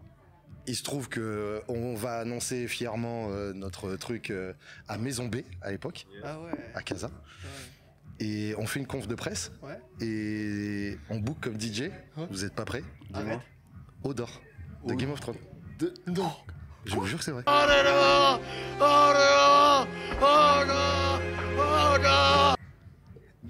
[0.67, 4.53] il se trouve que on va annoncer fièrement euh, notre truc euh,
[4.89, 6.51] à Maison B à l'époque, Ah ouais.
[6.75, 7.11] à Casa.
[8.21, 9.79] Et on fait une conf de presse Ouais.
[10.05, 11.91] et on book comme DJ.
[12.31, 12.83] Vous êtes pas prêts
[13.15, 13.39] Arrête.
[14.03, 14.41] Odor
[14.87, 15.37] de Game of Thrones.
[16.07, 16.33] Non.
[16.85, 17.45] Je vous jure que c'est vrai.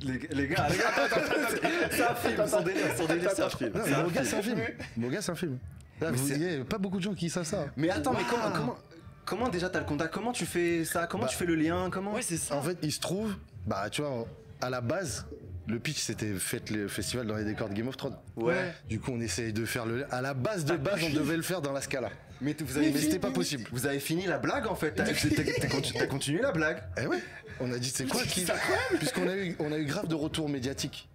[0.01, 0.92] Les, les gars, les gars,
[1.90, 3.72] c'est un film, son délire, son délire, c'est un film.
[3.74, 4.59] C'est un film.
[5.11, 5.49] c'est un.
[6.01, 7.66] Là, vous- il a pas beaucoup de gens qui savent ça.
[7.76, 8.78] Mais attends, mais comment, comment,
[9.24, 10.14] comment déjà t'as le contact?
[10.14, 11.09] Comment tu fais ça?
[11.09, 11.88] Comment Bah, tu fais le lien?
[11.90, 12.14] Comment?
[12.14, 12.55] Ouais, c'est ça.
[12.55, 13.34] En fait, il se trouve,
[13.66, 14.24] bah, tu vois,
[14.61, 15.26] à la base,
[15.66, 18.16] le pitch c'était faites le festival dans les décors de Game of Thrones.
[18.36, 18.72] Ouais.
[18.88, 20.07] Du coup, on essaye de faire le.
[20.14, 22.11] À la base de base, on devait le faire dans la Scala.
[22.41, 23.68] Mais vous avez, Mais c'était pas possible.
[23.72, 24.93] Vous avez fini la blague en fait.
[24.93, 26.82] T'as t'as- t'as conti- t'as continué la blague.
[27.01, 27.18] Eh ouais.
[27.61, 28.47] On a dit c'est quoi qui.
[28.99, 31.09] Puisqu'on a eu, on a eu grave de retours médiatiques.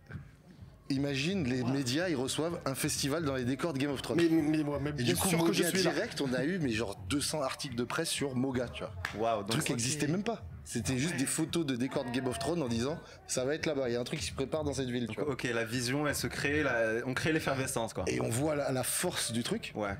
[0.89, 4.17] Imagine, les médias, ils reçoivent un festival dans les décors de Game of Thrones.
[4.17, 5.91] Mais, Et bien du coup, sûr que je Moga suis là.
[5.93, 8.93] direct, on a eu mais genre 200 articles de presse sur Moga, tu vois.
[9.35, 9.43] Waouh.
[9.43, 10.45] Le truc n'existait même pas.
[10.65, 13.65] C'était juste des photos de décors de Game of Thrones en disant ça va être
[13.65, 15.31] là-bas, il y a un truc qui se prépare dans cette ville, tu vois.
[15.33, 18.03] ok, la vision, elle se crée, la- on crée l'effervescence quoi.
[18.07, 19.95] Et on voit la, la force du truc Ouais.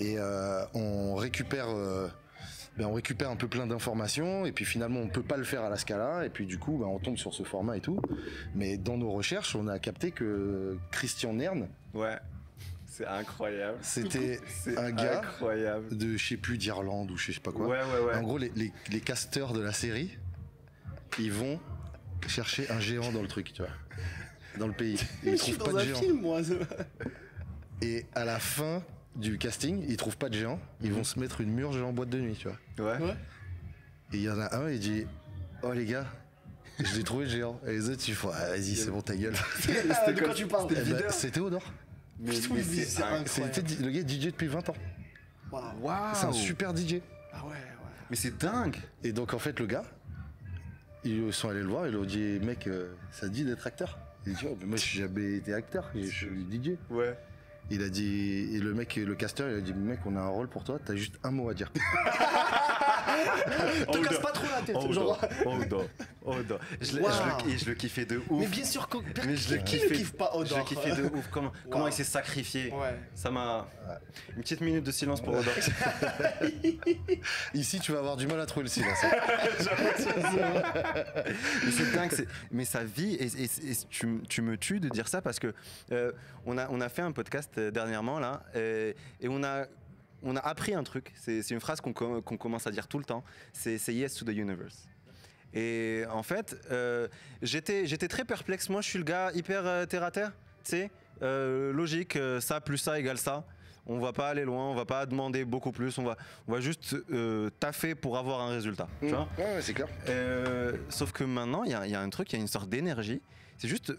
[0.00, 2.08] Et euh, on récupère euh,
[2.76, 5.62] ben, on récupère un peu plein d'informations et puis finalement on peut pas le faire
[5.62, 8.00] à la Scala et puis du coup ben, on tombe sur ce format et tout
[8.54, 12.16] mais dans nos recherches on a capté que Christian Nern Ouais.
[12.86, 13.78] C'est incroyable.
[13.82, 14.38] c'était
[14.76, 15.96] un gars incroyable.
[15.96, 18.14] de je sais plus d'Irlande ou je sais pas quoi Ouais, ouais, ouais.
[18.16, 20.16] en gros les, les, les casteurs de la série
[21.18, 21.60] ils vont
[22.26, 23.70] chercher un géant dans le truc tu vois
[24.58, 26.40] dans le pays ils Je suis trouvent dans pas un de géant film, moi.
[27.82, 28.82] et à la fin
[29.16, 32.08] du casting ils trouvent pas de géant ils vont se mettre une murge en boîte
[32.10, 32.58] de nuit tu vois
[32.98, 33.02] Ouais.
[33.04, 33.16] Ouais.
[34.12, 35.06] Et il y en a un, il dit
[35.62, 36.06] Oh les gars,
[36.78, 37.58] je l'ai trouvé le géant.
[37.66, 39.34] Et les autres, ils font Ah, Vas-y, c'est bon, ta gueule.
[40.06, 40.68] Ah, de quoi tu parles?
[40.70, 41.62] Eh ben, C'était Odor.
[42.20, 44.74] Mais, Putain, mais mais c'est C'était di- le gars est DJ depuis 20 ans.
[45.50, 45.64] Waouh.
[45.80, 46.14] Waouh.
[46.14, 47.00] C'est un super DJ.
[47.32, 47.56] Ah ouais, ouais.
[48.10, 48.76] Mais c'est dingue.
[49.02, 49.84] Et donc, en fait, le gars,
[51.04, 53.66] ils sont allés le voir, ils lui ont dit Mec, euh, ça te dit d'être
[53.66, 53.98] acteur?
[54.26, 56.76] Il dit Oh, mais moi, j'ai jamais été acteur, je suis DJ.
[56.90, 57.16] Ouais.
[57.70, 60.28] Il a dit, et le mec, le casteur, il a dit Mec, on a un
[60.28, 61.72] rôle pour toi, t'as juste un mot à dire.
[63.92, 64.92] Te casse pas trop la tête.
[64.92, 65.18] genre.
[65.46, 65.84] Odor.
[66.24, 66.58] Odor.
[66.80, 67.12] Je, le- Waouh.
[67.46, 68.40] je, le, je le kiffais de ouf.
[68.40, 69.88] Mais bien sûr que Mais je le qui kiffais.
[69.90, 71.28] ne kiffe pas Je Odor le kiffais de ouf.
[71.30, 72.72] Comment, comment il s'est sacrifié.
[72.72, 72.98] Ouais.
[73.14, 73.66] Ça m'a.
[74.36, 75.52] Une petite minute de silence pour Odor.
[77.54, 78.98] Ici, tu vas avoir du mal à trouver le silence.
[79.04, 79.10] hein.
[81.64, 85.20] Mais c'est dingue, mais sa vie, et, et- et tu, me tues de dire ça
[85.22, 85.54] parce que
[85.92, 86.12] euh,
[86.46, 89.66] on, a, on a fait un podcast euh, dernièrement là, et, et on a.
[90.24, 92.98] On a appris un truc, c'est une phrase qu'on com- qu'on commence à dire tout
[92.98, 93.22] le temps,
[93.52, 94.88] c'est yes to the universe.
[95.52, 97.06] Et en fait, euh,
[97.42, 98.68] j'étais très perplexe.
[98.70, 100.32] Moi, je suis le gars hyper euh, terre à terre,
[100.64, 100.90] tu sais,
[101.22, 103.44] euh, logique, euh, ça plus ça égale ça.
[103.86, 106.16] On va pas aller loin, on va pas demander beaucoup plus, on va,
[106.48, 106.96] on va juste
[107.60, 108.88] taffer pour avoir un résultat.
[109.00, 109.88] Tu vois Ouais, ouais, c'est clair.
[110.88, 112.70] sauf que maintenant, il y, a- y a un truc, il y a une sorte
[112.70, 113.20] d'énergie.
[113.58, 113.92] C'est juste,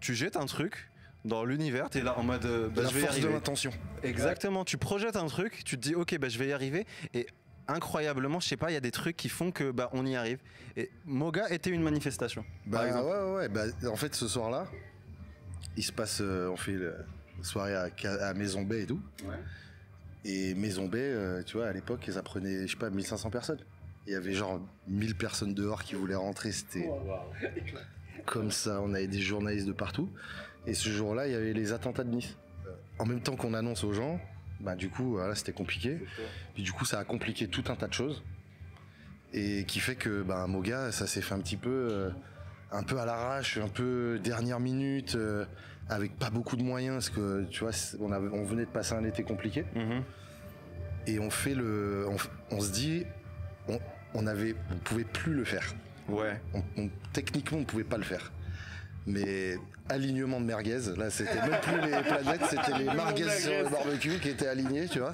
[0.00, 0.90] tu jettes un truc
[1.28, 3.34] dans l'univers, t'es là en mode, euh, bah, la je vais y force de arriver.
[3.34, 3.70] l'intention.
[4.02, 6.86] Exactement, tu projettes un truc, tu te dis, ok, bah, je vais y arriver.
[7.14, 7.26] Et
[7.68, 10.16] incroyablement, je sais pas, il y a des trucs qui font que bah, on y
[10.16, 10.38] arrive.
[10.76, 12.44] Et Moga était une manifestation.
[12.66, 13.06] Bah par exemple.
[13.06, 13.48] ouais, ouais, ouais.
[13.48, 14.66] Bah, en fait, ce soir-là,
[15.76, 16.92] il se passe, euh, on fait la
[17.44, 19.00] soirée à, Ca- à Maison Bay et tout.
[20.24, 23.60] Et Maison Bay, euh, tu vois, à l'époque, ça prenait, je sais pas, 1500 personnes.
[24.06, 26.50] Il y avait genre 1000 personnes dehors qui voulaient rentrer.
[26.52, 26.88] C'était
[28.26, 28.80] comme ça.
[28.82, 30.08] On avait des journalistes de partout.
[30.68, 32.36] Et ce jour-là, il y avait les attentats de Nice.
[32.98, 34.20] En même temps qu'on annonce aux gens,
[34.60, 35.98] bah du coup, voilà, c'était compliqué.
[36.54, 38.22] Puis du coup, ça a compliqué tout un tas de choses.
[39.32, 42.10] Et qui fait que bah, Moga, ça s'est fait un petit peu, euh,
[42.72, 45.44] un peu à l'arrache, un peu dernière minute, euh,
[45.88, 48.94] avec pas beaucoup de moyens, parce que tu vois, on, avait- on venait de passer
[48.94, 49.64] un été compliqué.
[49.74, 50.02] Mhm.
[51.06, 52.06] Et on fait le,
[52.50, 53.04] on se dit,
[53.68, 53.78] on,
[54.14, 55.74] on avait, on pouvait plus le faire.
[56.08, 56.40] Ouais.
[56.54, 58.32] On- on- techniquement, on pouvait pas le faire.
[59.08, 59.56] Mais
[59.88, 64.18] alignement de merguez, là, c'était même plus les planètes, c'était les merguez sur le barbecue
[64.20, 65.12] qui étaient alignés, tu vois.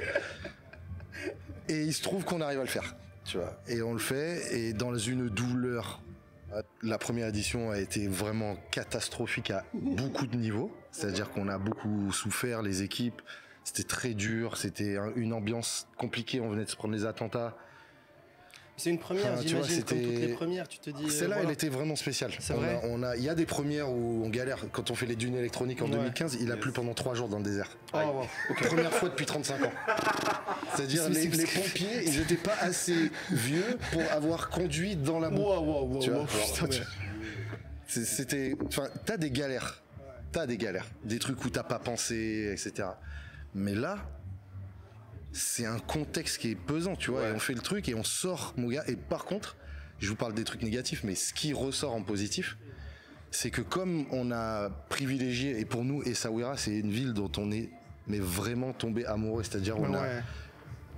[1.69, 3.59] Et il se trouve qu'on arrive à le faire, tu vois.
[3.69, 6.01] Et on le fait, et dans une douleur.
[6.83, 10.71] La première édition a été vraiment catastrophique à beaucoup de niveaux.
[10.93, 13.21] C'est-à-dire qu'on a beaucoup souffert, les équipes.
[13.65, 16.41] C'était très dur, c'était un- une ambiance compliquée.
[16.41, 17.57] On venait de se prendre les attentats.
[18.77, 21.05] C'est une première, vois, j'imagine, comme toutes c'était- les premières, tu te dis.
[21.05, 21.43] euh, Celle-là, voilà.
[21.49, 22.33] elle était vraiment spéciale.
[22.41, 24.65] C'est On vrai a- on a, il y a des premières où on galère.
[24.73, 25.93] Quand on fait les dunes électroniques en Ouais.
[25.93, 27.69] 2015, il a plu pendant trois jours dans le désert.
[27.93, 28.27] Oh, wow.
[28.67, 29.73] Première fois depuis 35 ans.
[30.75, 35.43] C'est-à-dire les, les pompiers, ils n'étaient pas assez vieux pour avoir conduit dans la boue.
[35.43, 36.27] Wow, wow, wow, Tu vois,
[37.87, 39.83] C'était, enfin, t'as des galères,
[40.33, 42.89] t'as des galères, des trucs où t'as pas pensé, etc.
[43.55, 43.99] Mais là,
[45.35, 47.29] c'est un contexte qui est pesant, tu vois.
[47.29, 48.85] Et on fait le truc et on sort, mon gars.
[48.87, 49.57] Et par contre,
[49.99, 52.57] je vous parle des trucs négatifs, mais ce qui ressort en positif,
[53.31, 57.51] c'est que comme on a privilégié, et pour nous, Essaouira, c'est une ville dont on
[57.51, 57.69] est
[58.07, 60.23] mais vraiment tombé amoureux, c'est-à-dire on a, Ouais.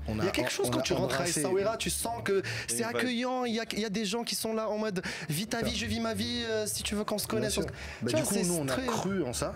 [0.08, 2.42] on a, Il y a quelque chose quand tu rentres à Essaouira, tu sens que
[2.68, 5.02] c'est accueillant, il y a, il y a des gens qui sont là en mode
[5.30, 7.56] vis ta vie, je vis ma vie, euh, si tu veux qu'on se connaisse.
[7.58, 7.64] Bah,
[8.00, 9.54] Tu du vois, coup, nous, on a très- cru en ça.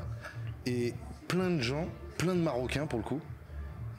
[0.64, 0.94] Et
[1.28, 3.20] plein de gens, plein de Marocains pour le coup,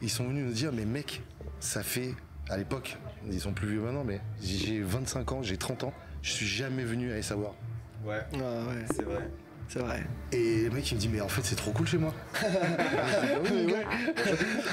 [0.02, 1.22] ils sont venus nous dire Mais mec,
[1.60, 2.14] ça fait,
[2.50, 2.98] à l'époque,
[3.30, 6.84] ils sont plus vieux maintenant, mais j'ai 25 ans, j'ai 30 ans, je suis jamais
[6.84, 7.56] venu à Essaouira.
[8.04, 8.20] Ouais.
[8.34, 9.30] Ah ouais, C'est vrai.
[9.68, 10.04] c'est vrai.
[10.32, 12.14] Et le mec, il me dit Mais en fait, c'est trop cool chez moi.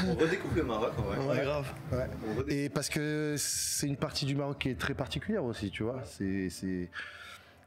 [0.08, 1.18] On redécouvre le Maroc en vrai.
[1.38, 1.72] Ouais, grave.
[1.92, 2.06] Ouais.
[2.48, 6.02] Et parce que c'est une partie du Maroc qui est très particulière aussi, tu vois.
[6.04, 6.48] C'est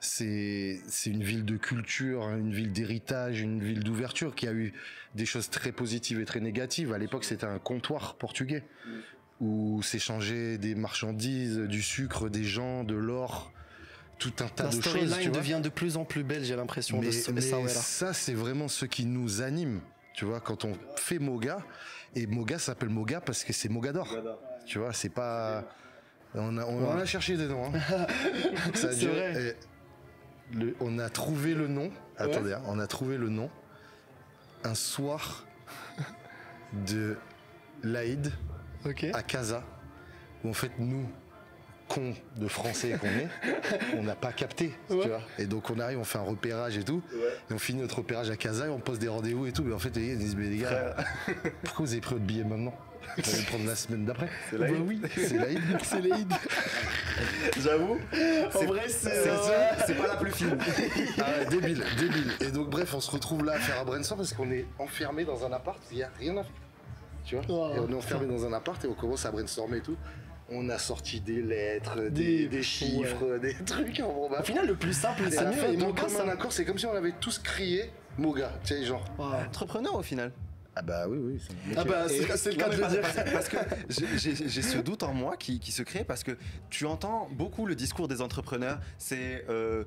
[0.04, 4.74] c'est une ville de culture, hein, une ville d'héritage, une ville d'ouverture qui a eu
[5.16, 6.91] des choses très positives et très négatives.
[6.91, 8.64] À l'époque, c'était un comptoir portugais
[9.39, 13.52] où s'échangeaient des marchandises, du sucre, des gens, de l'or,
[14.18, 15.10] tout un tas La de choses.
[15.10, 15.30] vois.
[15.30, 17.70] devient de plus en plus belle, j'ai l'impression, de Mais, ce- mais Essaouira.
[17.70, 19.82] ça, c'est vraiment ce qui nous anime.
[20.14, 21.60] Tu vois, quand on fait Moga,
[22.16, 24.18] et Moga s'appelle Moga parce que c'est Mogador.
[24.66, 25.64] Tu vois, c'est pas.
[26.34, 27.66] On a, on en a cherché des noms.
[27.66, 27.80] hein.
[28.74, 29.47] Ça a duré- vrai.
[29.49, 29.56] et
[30.54, 31.91] le- on a trouvé le nom.
[32.18, 33.49] Attendez, hein, on a trouvé le nom.
[34.64, 35.45] Un soir
[36.88, 37.18] de
[37.84, 38.32] l'Aïd
[39.14, 39.64] à Casa,
[40.43, 41.08] où en fait nous,
[41.88, 43.28] cons de français qu'on est,
[43.97, 45.08] on n'a pas capté, tu Ouais.
[45.08, 45.22] vois.
[45.38, 47.02] Et donc on arrive, on fait un repérage et tout,
[47.49, 49.64] et on finit notre repérage à Casa et on pose des rendez-vous et tout.
[49.64, 50.95] Mais en fait, les gars ils disent mais les gars,
[51.64, 52.74] pourquoi vous avez pris votre billet maintenant?
[53.18, 54.30] Allez le prendre la semaine d'après.
[54.49, 54.76] C'est l'Aïd.
[54.76, 55.62] Bah oui, c'est l'Aïd.
[55.84, 56.34] C'est l'Aïd.
[57.60, 57.97] J'avoue.
[58.56, 59.10] En vrai, c'est.
[59.10, 60.58] C'est euh, c'est pas la plus fine.
[61.20, 62.32] Ah ouais, débile, débile.
[62.39, 65.26] Et donc bref, on se retrouve là à faire un brainstorm parce qu'on est enfermé
[65.26, 66.54] dans un appart, il n'y a rien à faire.
[67.26, 67.43] Tu vois?
[67.49, 69.97] Oh, Et on est enfermé dans un appart et on commence à brainstormer et tout.
[70.49, 74.43] On a sorti des lettres, des, Des- des chiffres, des trucs en bon, bah, Au
[74.43, 75.74] final, le plus simple, Et c'est mieux.
[75.74, 76.32] Et Moga, commun ça.
[76.32, 79.06] accord, c'est comme si on avait tous crié Moga, tu sais, genre.
[79.18, 79.34] Wow.
[79.47, 80.32] Entrepreneur au final.
[80.76, 81.40] Ah bah oui, oui.
[81.76, 83.02] Ah bah, c'est le cas de le parce- dire.
[83.02, 83.58] Parce, parce que
[84.20, 86.32] j'ai- ce doute en moi qui, qui se crée parce que
[86.70, 88.80] tu entends beaucoup le discours des entrepreneurs.
[88.98, 89.84] C'est euh,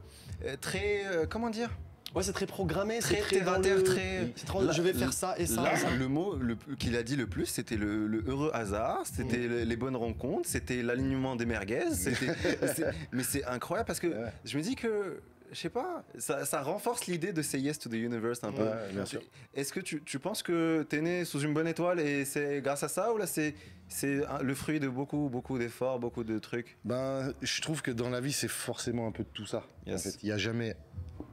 [0.61, 1.07] très.
[1.07, 1.71] euh, comment dire?
[2.15, 4.33] Ouais, c'est très programmé, Très très terre à dans terre, le- très-
[4.73, 5.63] Je vais faire ça et ça.
[5.63, 5.91] Là, et ça.
[5.91, 6.39] le mot
[6.79, 9.51] qu'il a dit le plus, c'était le, le heureux hasard, c'était Mm.
[9.51, 11.87] le- les bonnes rencontres, c'était l'alignement des merguez.
[13.13, 14.33] Mais c'est incroyable parce que Ouais.
[14.45, 15.21] je me dis que,
[15.55, 18.63] je sais pas, ça, ça renforce l'idée de say yes to the universe un peu.
[18.65, 19.23] Ouais, bien sûr.
[19.55, 22.83] Est-ce que tu, tu penses que t'es né sous une bonne étoile et c'est grâce
[22.83, 23.55] à ça ou là c'est
[23.89, 26.77] c'est le fruit de beaucoup beaucoup d'efforts, beaucoup de trucs?
[26.85, 29.63] Ben, je trouve que dans la vie, c'est forcément un peu de tout ça.
[29.87, 29.95] Yes.
[30.07, 30.77] En fait, il n'y a jamais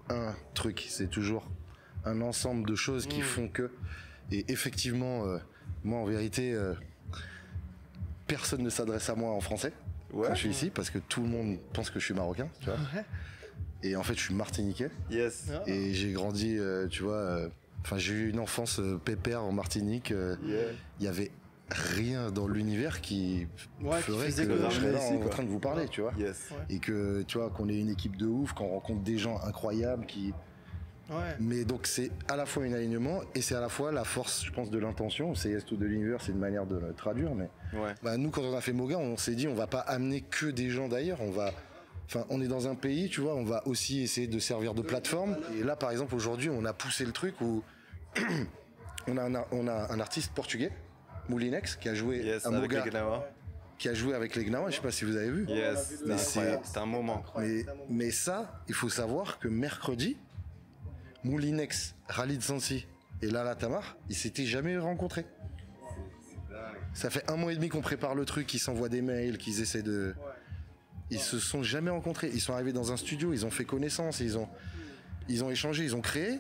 [0.10, 1.50] un truc, c'est toujours
[2.06, 3.24] un ensemble de choses qui Mm.
[3.24, 3.72] font que.
[4.32, 5.38] Et effectivement, euh,
[5.84, 6.74] moi, en vérité, euh,
[8.28, 9.74] personne ne s'adresse à moi en français
[10.14, 10.28] Ouais.
[10.28, 12.66] quand je suis ici parce que tout le monde pense que je suis marocain, tu
[12.66, 12.76] vois.
[12.76, 13.06] Ouais.
[13.84, 14.90] Et en fait, je suis martiniquais.
[15.10, 15.46] Yes.
[15.54, 15.64] Ah.
[15.68, 17.16] Et j'ai grandi, euh, tu vois.
[17.16, 17.50] euh,
[17.84, 20.12] Enfin, j'ai eu une enfance euh, pépère en Martinique.
[20.12, 20.58] euh, Yeah.
[21.00, 21.32] Il y avait
[21.72, 23.48] rien dans l'univers qui
[23.82, 25.30] Ouais, qui ferait faisait que que je serais là ici, en quoi.
[25.32, 26.50] train de vous parler, tu vois Yes.
[26.52, 26.76] Ouais.
[26.76, 30.06] et que tu vois qu'on ait une équipe de ouf, qu'on rencontre des gens incroyables
[30.06, 30.34] qui
[31.10, 31.36] Ouais.
[31.42, 34.46] Mais donc c'est à la fois un alignement et c'est à la fois la force,
[34.46, 35.34] je pense, de l'intention.
[35.36, 37.34] C'est Yes to Deliver, c'est une manière de le traduire.
[37.36, 37.94] Mais Ouais.
[38.04, 40.46] bah, nous, quand on a fait Moga, on s'est dit on va pas amener que
[40.46, 41.20] des gens d'ailleurs.
[41.22, 41.52] On va,
[42.14, 44.82] enfin, on est dans un pays, tu vois, on va aussi essayer de servir de
[44.82, 45.38] plateforme.
[45.58, 47.64] Et là, par exemple, aujourd'hui, on a poussé le truc où
[49.08, 50.72] on a un, ar- on a un artiste portugais,
[51.30, 53.30] Moulinex, qui a joué Yes, à avec Moga, les Gnawa.
[53.78, 54.70] qui a joué avec les Gnawa.
[54.70, 55.46] Je sais pas si vous avez vu.
[55.48, 57.24] Yes, Mais c'est un moment.
[57.38, 60.18] Mais, mais ça, il faut savoir que mercredi,
[61.24, 62.86] Moulinex, Khalid Sansi
[63.22, 65.26] et Lala Tamar, ils s'étaient jamais rencontrés.
[66.94, 69.62] Ça fait un mois et demi qu'on prépare le truc, qu'ils s'envoient des mails, qu'ils
[69.62, 70.14] essaient de.
[71.12, 72.32] Ils se sont jamais rencontrés.
[72.34, 74.48] Ils sont arrivés dans un studio, ils ont fait connaissance, ils ont,
[75.30, 76.40] ils ont échangé, ils ont créé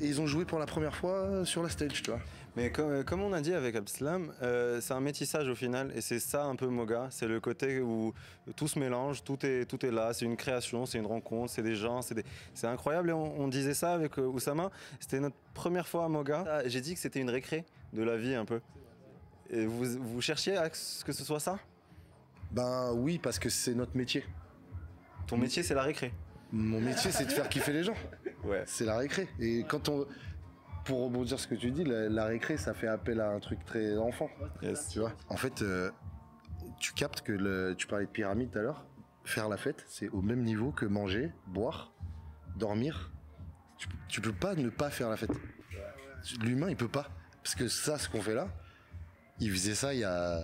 [0.00, 2.20] et ils ont joué pour la première fois sur la stage, tu vois.
[2.56, 6.00] Mais comme, comme on a dit avec Abslam, euh, c'est un métissage au final, et
[6.00, 7.06] c'est ça un peu Moga.
[7.10, 8.12] C'est le côté où
[8.56, 10.12] tout se mélange, tout est, tout est là.
[10.12, 12.24] C'est une création, c'est une rencontre, c'est des gens, c'est des-
[12.54, 13.10] c'est incroyable.
[13.10, 14.70] Et on, on disait ça avec euh, Oussama.
[14.98, 16.44] C'était notre première fois à Moga.
[16.48, 18.60] Ah, J'ai dit que c'était une récré de la vie un peu.
[19.50, 21.58] Et vous, vous cherchiez à ce que ce soit ça?
[22.52, 24.24] Ben oui, parce que c'est notre métier.
[25.26, 26.12] Ton métier, c'est la récré.
[26.52, 27.94] Mon métier, c'est de faire kiffer les gens.
[28.42, 28.62] Ouais.
[28.64, 29.28] C'est la récré.
[29.38, 30.06] Et quand on.
[30.86, 33.38] Pour rebondir sur ce que tu dis, la, la récré, ça fait appel à un
[33.38, 34.30] truc très enfant.
[34.62, 34.88] Yes.
[34.88, 35.12] Tu vois?
[35.28, 35.90] En fait, euh,
[36.78, 38.86] tu captes que le, tu parlais de pyramide tout à l'heure.
[39.24, 41.92] Faire la fête, c'est au même niveau que manger, boire,
[42.56, 43.12] dormir.
[43.76, 45.32] Tu, tu peux pas ne pas faire la fête.
[46.40, 47.10] L'humain, il peut pas.
[47.42, 48.48] Parce que ça, ce qu'on fait là,
[49.38, 50.40] il faisait ça il y a.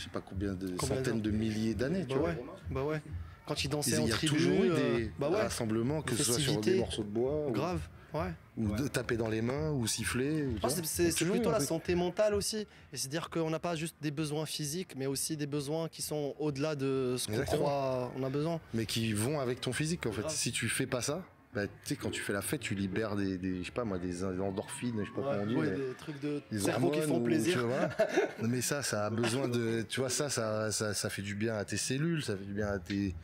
[0.00, 2.34] Je sais pas combien de Combien centaines de milliers d'années, tu Bah vois.
[2.70, 3.02] Bah ouais.
[3.46, 5.42] Quand ils Il dansaient en y a tribu, toujours eu euh, des bah ouais.
[5.42, 7.80] rassemblements, que ce soit sur des morceaux de bois, ou- Grave.
[8.14, 8.32] Ouais.
[8.56, 10.44] ou, de taper dans les mains, ou siffler.
[10.46, 11.68] ou c'est- Il plutôt la truc.
[11.68, 12.56] santé mentale aussi.
[12.92, 16.34] Et c'est-à-dire qu'on n'a pas juste des besoins physiques, mais aussi des besoins qui sont
[16.38, 18.58] au-delà de ce qu'on croit on a besoin.
[18.72, 20.22] Mais qui vont avec ton physique en fait.
[20.22, 20.32] Grave.
[20.34, 21.22] Si tu fais pas ça,
[21.52, 23.84] bah, tu sais, quand tu fais la fête, tu libères des, des- je sais pas
[23.84, 25.56] moi, des endorphines, je sais pas comment on dit.
[25.56, 27.54] Ouais, mais- des trucs de des cerveau qui font ou- plaisir.
[27.54, 27.96] tu vois, voilà.
[28.42, 29.82] mais ça, ça a besoin de.
[29.82, 32.52] Tu vois, ça, ça, ça, ça fait du bien à tes cellules, ça fait du
[32.54, 33.14] bien à, tes,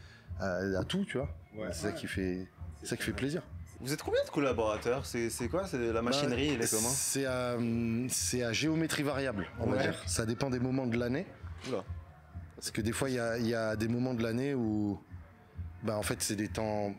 [0.40, 1.28] à, à tout, tu vois.
[1.72, 2.48] C'est ça qui fait,
[2.82, 3.42] ça qui fait plaisir.
[3.80, 5.04] Vous êtes combien de collaborateurs?
[5.06, 5.66] C'est c'est quoi?
[5.66, 6.88] C'est la machinerie, elle est comment?
[6.88, 7.56] C'est à,
[8.08, 10.02] c'est à géométrie variable, on va dire.
[10.06, 11.26] Ça dépend des moments de l'année.
[11.68, 11.84] Oula.
[12.56, 14.98] Parce que des fois, il y a, il y a des moments de l'année où,
[15.82, 16.94] bah, en fait, c'est des temps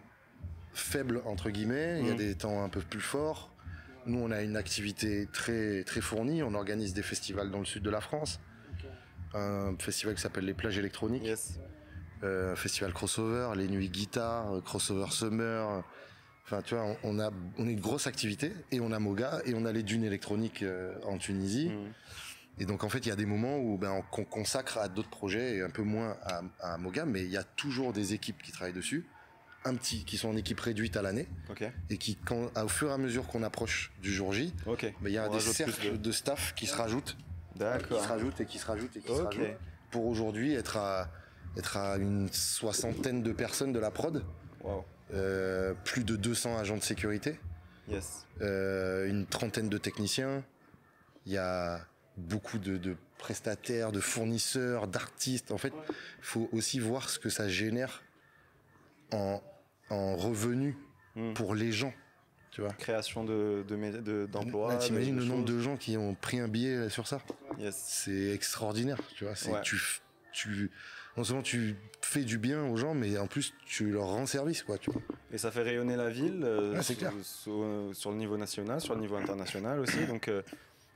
[0.77, 1.99] faibles, entre guillemets.
[1.99, 2.17] Il y a Mhm.
[2.17, 3.51] des temps un peu plus forts.
[4.05, 6.41] Nous, on a une activité très, très fournie.
[6.43, 8.39] On organise des festivals dans le sud de la France.
[9.33, 11.23] Un festival qui s'appelle les plages électroniques.
[11.25, 11.59] Yes.
[12.23, 15.83] Euh, un festival crossover, les nuits guitare, euh, crossover summer.
[16.45, 18.53] Enfin, tu vois, on, a, on a une grosse activité.
[18.71, 19.41] Et on a Moga.
[19.45, 21.69] Et on a les dunes électroniques euh, en Tunisie.
[21.69, 21.93] Mhm.
[22.59, 25.09] Et donc en fait, il y a des moments où ben, qu'on consacre à d'autres
[25.11, 28.41] projets et un peu moins à, à Moga, mais il y a toujours des équipes
[28.41, 29.05] qui travaillent dessus,
[29.67, 31.27] un petit qui sont en équipe réduite à l'année
[31.89, 34.53] et qui, quand, au fur et à mesure qu'on approche du jour J,
[35.05, 36.11] il y a On des cercles de- de...
[36.11, 37.17] staff qui se rajoutent,
[37.55, 39.57] qui se rajoutent et qui se rajoutent et qui se rajoutent
[39.91, 41.09] pour aujourd'hui être à
[41.57, 44.23] être à une soixantaine de personnes de la prod,
[44.63, 44.85] Wow.
[45.13, 47.39] euh, plus de 200 agents de sécurité
[47.89, 48.27] Yes.
[48.41, 50.43] euh, une trentaine de techniciens.
[51.25, 51.79] Il y a
[52.17, 55.51] beaucoup de, de prestataires, de fournisseurs, d'artistes.
[55.51, 58.03] En fait, il faut aussi voir ce que ça génère
[59.11, 59.41] en,
[59.89, 60.75] en revenus
[61.15, 61.33] Hmm.
[61.33, 61.93] pour les gens.
[62.51, 64.73] Tu vois Création de de de- d'emplois.
[64.73, 67.21] Là, T'imagines le nombre de gens qui ont pris un billet sur ça
[67.59, 67.75] Yes.
[67.87, 68.99] C'est extraordinaire.
[69.15, 69.61] Tu vois C'est Ouais.
[70.31, 70.71] tu,
[71.15, 74.61] non seulement tu fais du bien aux gens, mais en plus tu leur rends service.
[74.63, 77.13] Quoi, tu vois Et ça fait rayonner la ville euh, Ouais, c'est sur, clair.
[77.23, 80.05] sur- sur le niveau national, sur le niveau international aussi.
[80.05, 80.43] Donc, euh,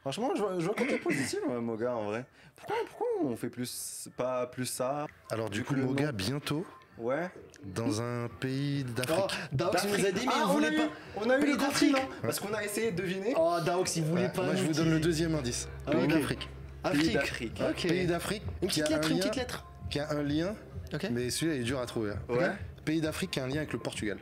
[0.02, 2.26] franchement, je vois, je vois côté positif, Moga, en vrai.
[2.56, 5.08] Pourquoi, pourquoi on fait plus, pas plus ça?
[5.32, 6.66] Alors du Du coup, coup, Moga, bientôt,
[6.98, 7.30] Ouais.
[7.64, 9.40] dans un pays Oh, d'Afrique.
[9.54, 10.90] Daox nous a dit, mais Ah, il on voulait a eu- pas.
[11.18, 13.34] On a eu Pays le continent, parce qu'on a essayé de deviner.
[13.38, 14.44] Oh, Daox, il voulait Ouais, pas.
[14.44, 15.68] moi, je vous donne le deuxième indice.
[15.88, 16.10] Ah, Pays ok.
[16.14, 16.50] d'Afrique.
[16.84, 17.88] Afrique.
[17.88, 19.66] Pays d'Afrique Une petite un lettre, une petite lettre.
[19.90, 20.56] qui a un lien,
[20.94, 21.08] Ok.
[21.12, 22.12] mais celui-là il est dur à trouver.
[22.12, 22.20] hein.
[22.34, 22.52] Ouais.
[22.86, 24.18] Pays d'Afrique qui a un lien avec le Portugal.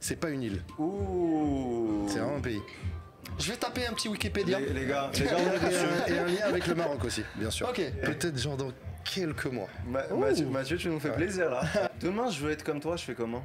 [0.00, 2.06] C'est pas une île, Ouh.
[2.08, 2.60] c'est vraiment un pays.
[3.40, 4.60] Je vais taper un petit Wikipédia.
[4.60, 7.68] Les, les gars, les Et un, et un lien avec le Maroc aussi, bien sûr.
[7.68, 7.80] Ok.
[8.04, 8.70] Peut-être genre dans
[9.12, 9.68] quelques mois.
[9.86, 11.62] Ma- Mathieu, Mathieu, tu nous fais plaisir là.
[12.00, 13.44] Demain, je veux être comme toi, je fais comment?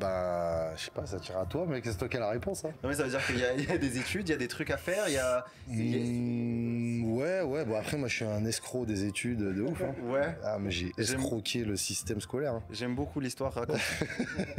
[0.00, 2.64] Bah, je sais pas, ça tire à toi, mais c'est toi qui as la réponse.
[2.64, 2.70] Hein?
[2.84, 4.34] Non, mais ça veut dire qu'il y, a- il y a des études, il y
[4.34, 5.44] a des trucs à faire, il y a.
[5.68, 9.38] il y a- Mmh, ouais, ouais, bon après moi je suis un escroc des études
[9.40, 9.80] de ouf.
[9.82, 9.94] hein.
[10.04, 10.36] Ouais.
[10.44, 12.54] Ah, mais j'ai escroqué le système scolaire.
[12.54, 12.62] hein.
[12.70, 13.78] J'aime beaucoup l'histoire raconte.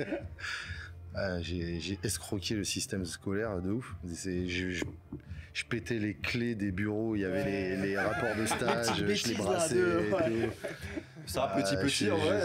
[1.16, 3.96] Ah, j'ai escroqué le système scolaire de ouf.
[4.14, 4.84] C'est- Je, je-
[5.54, 9.26] je pétais les clés des bureaux, il y avait les, les rapports de stage, petites
[9.26, 9.76] je les brassais.
[9.76, 10.48] de- et ouais.
[10.50, 10.54] tout.
[11.26, 12.42] Ça, Ah, petit petit, en vrai.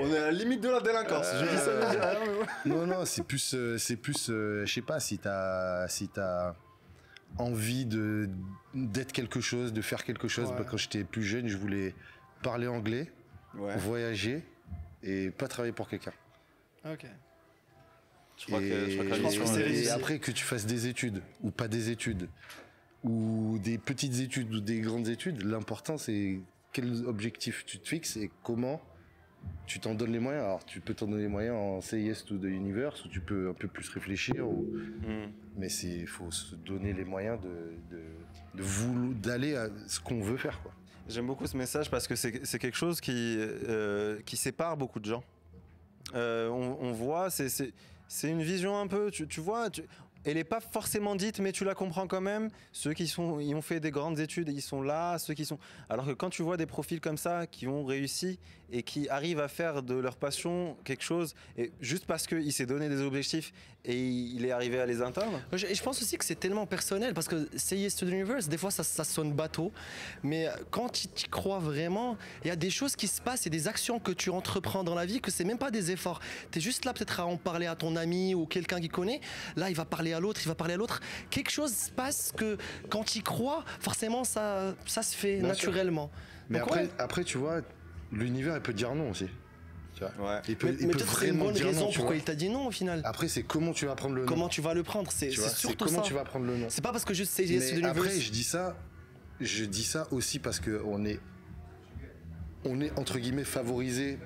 [0.00, 1.26] on est à la limite de la délinquance.
[1.40, 2.20] Je dis ça,
[2.64, 2.70] mais.
[2.70, 6.54] Non, non, c'est plus, euh, c'est plus, euh, je sais pas, si t'as, si t'as
[7.38, 8.28] envie de
[8.74, 10.50] d'être quelque chose, de faire quelque chose.
[10.50, 10.58] Ouais.
[10.58, 11.94] Bah, quand j'étais plus jeune, je voulais
[12.42, 13.10] parler anglais,
[13.58, 13.76] Ouais.
[13.78, 14.44] voyager
[15.02, 16.12] et pas travailler pour quelqu'un.
[16.84, 17.04] Ok.
[18.38, 20.66] Je crois que, Et- je crois que la mission, que et après que tu fasses
[20.66, 22.28] des études ou pas des études
[23.04, 26.40] ou des petites études ou des grandes études, l'important c'est
[26.72, 28.80] quel objectif tu te fixes et comment
[29.66, 30.44] tu t'en donnes les moyens.
[30.44, 33.48] Alors tu peux t'en donner les moyens en Yes to the Universe ou tu peux
[33.48, 34.66] un peu plus réfléchir ou-
[35.06, 35.30] Hmm.
[35.56, 38.02] mais c'est faut se donner les moyens de de,
[38.54, 40.72] de vouloir- d'aller à ce qu'on veut faire quoi.
[41.08, 44.98] J'aime beaucoup ce message parce que c'est c'est quelque chose qui, euh, qui sépare beaucoup
[45.00, 45.22] de gens.
[46.14, 47.72] Euh, on, on voit, c'est-
[48.08, 49.68] c'est une vision un peu, tu, vois,
[50.24, 52.50] elle n'est pas forcément dite, mais tu la comprends quand même.
[52.72, 55.58] Ceux qui sont, ils ont fait des grandes études, ils sont là, ceux qui sont.
[55.88, 58.38] Alors que quand tu vois des profils comme ça qui ont réussi
[58.72, 62.66] et qui arrivent à faire de leur passion quelque chose, et juste parce qu'il s'est
[62.66, 63.52] donné des objectifs
[63.86, 65.40] et il est arrivé à les atteindre?
[65.52, 68.48] Je, je pense aussi que c'est tellement personnel parce que Say Yes to the Universe,
[68.48, 69.72] des fois ça, ça sonne bateau,
[70.22, 73.50] mais quand tu y crois vraiment, il y a des choses qui se passent et
[73.50, 76.20] des actions que tu entreprends dans la vie que c'est même pas des efforts.
[76.50, 79.20] Tu es juste là peut-être à en parler à ton ami ou quelqu'un qui connaît.
[79.56, 81.00] Là, il va parler à l'autre, il va parler à l'autre.
[81.30, 82.56] Quelque chose se passe que
[82.90, 85.68] quand tu y crois, forcément ça, ça se fait Bien sûr.
[85.68, 86.10] naturellement.
[86.50, 86.90] Mais Donc, après ouais.
[86.98, 87.60] après tu vois
[88.12, 89.26] l'univers il peut dire non aussi.
[89.96, 90.34] Tu vois.
[90.34, 90.42] Ouais.
[90.46, 92.16] Il peut, mais, mais peut peut-être c'est une bonne raison non, pourquoi vois.
[92.16, 93.00] il t'a dit non au final.
[93.04, 94.28] Après c'est comment tu vas prendre le nom.
[94.28, 96.02] Comment tu vas le prendre C'est c'est c'est surtout comment ça.
[96.06, 96.66] tu vas prendre le nom.
[96.68, 97.98] C'est pas parce que juste Say Yes to the Mais Universe.
[97.98, 98.76] après, je dis ça,
[99.40, 101.18] je dis ça aussi parce que on est,
[102.64, 104.18] on est entre guillemets favorisé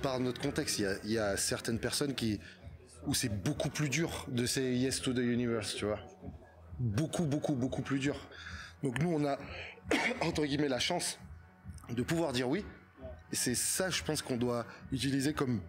[0.00, 0.78] par notre contexte.
[0.78, 2.38] Il y a, il y a certaines personnes qui,
[3.06, 5.98] où c'est beaucoup plus dur de say yes to the universe, tu vois.
[6.78, 8.16] Beaucoup, beaucoup, beaucoup plus dur.
[8.84, 9.38] Donc nous, on a
[10.20, 11.18] entre guillemets la chance
[11.90, 12.64] de pouvoir dire oui.
[13.36, 15.60] Et c'est ça, je pense qu'on doit utiliser comme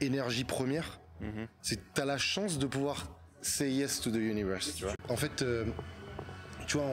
[0.00, 1.00] énergie première.
[1.20, 1.46] Mhm.
[1.60, 4.74] C'est t'as la chance de pouvoir say yes to the universe.
[4.74, 4.94] Tu vois.
[5.10, 5.66] En fait, euh,
[6.66, 6.86] tu vois,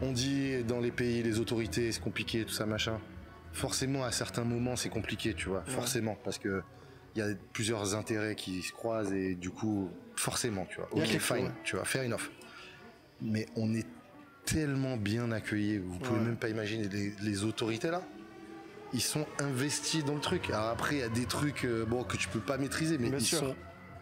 [0.00, 2.98] on, on dit dans les pays, les autorités, c'est compliqué, tout ça, machin.
[3.52, 5.62] Forcément, à certains moments, c'est compliqué, tu vois.
[5.66, 6.62] Forcément, parce que
[7.14, 10.88] il y a plusieurs intérêts qui se croisent et du coup, forcément, tu vois.
[10.92, 11.52] Ok, chose, fine, ouais.
[11.64, 12.30] tu vois, fair enough.
[13.20, 13.86] Mais on est
[14.46, 16.24] tellement bien accueillis, vous pouvez Ouais.
[16.24, 18.02] même pas imaginer les, les autorités là.
[18.92, 20.50] Ils sont investis dans le truc.
[20.50, 23.08] Alors après, il y a des trucs euh, bon que tu peux pas maîtriser, mais
[23.08, 23.38] Bien ils sûr.
[23.38, 23.56] sont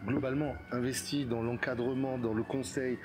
[0.05, 2.97] globalement investis dans l'encadrement, dans le conseil.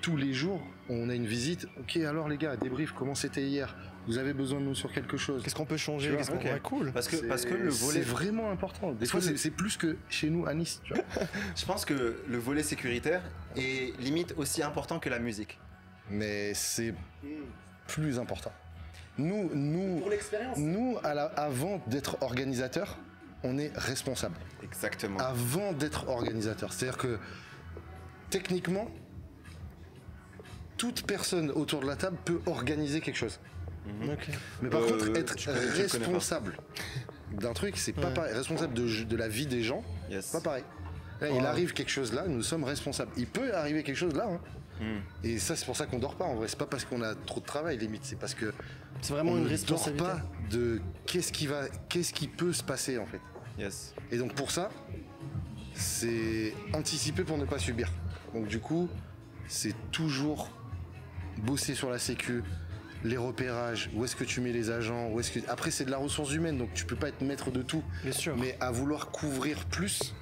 [0.00, 1.66] Tous les jours, on a une visite.
[1.80, 3.76] Ok, alors les gars, débrief, comment c'était hier?
[4.06, 5.42] Vous avez besoin de nous sur quelque chose?
[5.42, 6.14] Qu'est-ce qu'on peut changer?
[6.16, 6.44] Qu'est-ce qu'on- ok.
[6.44, 6.92] Ouais, cool.
[6.92, 8.92] Parce que, C'est- parce que le volet C'est vraiment important.
[8.92, 10.80] Des fois, c'est plus que chez nous à Nice.
[10.84, 11.02] Tu vois.
[11.56, 13.22] Je pense que le volet sécuritaire
[13.56, 15.58] est limite aussi important que la musique.
[16.10, 16.94] mais c'est
[17.86, 18.52] plus important.
[19.18, 20.56] Nous, nous, l'expérience.
[20.58, 22.96] nous à la- avant d'être organisateur,
[23.42, 24.36] on est responsable.
[24.62, 25.18] Exactement.
[25.18, 26.72] Avant d'être organisateur.
[26.72, 27.18] C'est-à-dire que
[28.30, 28.88] techniquement,
[30.76, 33.40] toute personne autour de la table peut organiser quelque chose.
[34.04, 34.28] Ok.
[34.62, 36.56] Mais par Euh, contre, être connais- responsable
[37.32, 38.14] d'un truc, c'est pas Ouais.
[38.14, 38.34] pareil.
[38.34, 40.26] Responsable de, de la vie des gens, Yes.
[40.26, 40.64] c'est pas pareil.
[41.20, 43.10] Là, il arrive quelque chose là, nous sommes responsables.
[43.16, 44.28] Il peut arriver quelque chose là.
[44.30, 44.40] hein.
[44.80, 45.00] Hmm.
[45.24, 46.24] Et ça, c'est pour ça qu'on dort pas.
[46.24, 48.04] En vrai, c'est pas parce qu'on a trop de travail, limite.
[48.04, 48.52] C'est parce que
[49.00, 50.04] C'est vraiment on une ne dort responsabilité.
[50.04, 53.20] pas de qu'est-ce qui va, qu'est-ce qui peut se passer en fait.
[53.58, 53.94] Yes.
[54.12, 54.70] Et donc pour ça,
[55.74, 57.90] c'est anticiper pour ne pas subir.
[58.34, 58.88] Donc du coup,
[59.46, 60.50] c'est toujours
[61.38, 62.42] bosser sur la sécu,
[63.04, 65.90] les repérages, où est-ce que tu mets les agents, où est-ce que après c'est de
[65.90, 68.36] la ressource humaine, donc tu peux pas être maître de tout, Bien sûr.
[68.36, 70.14] mais à vouloir couvrir plus,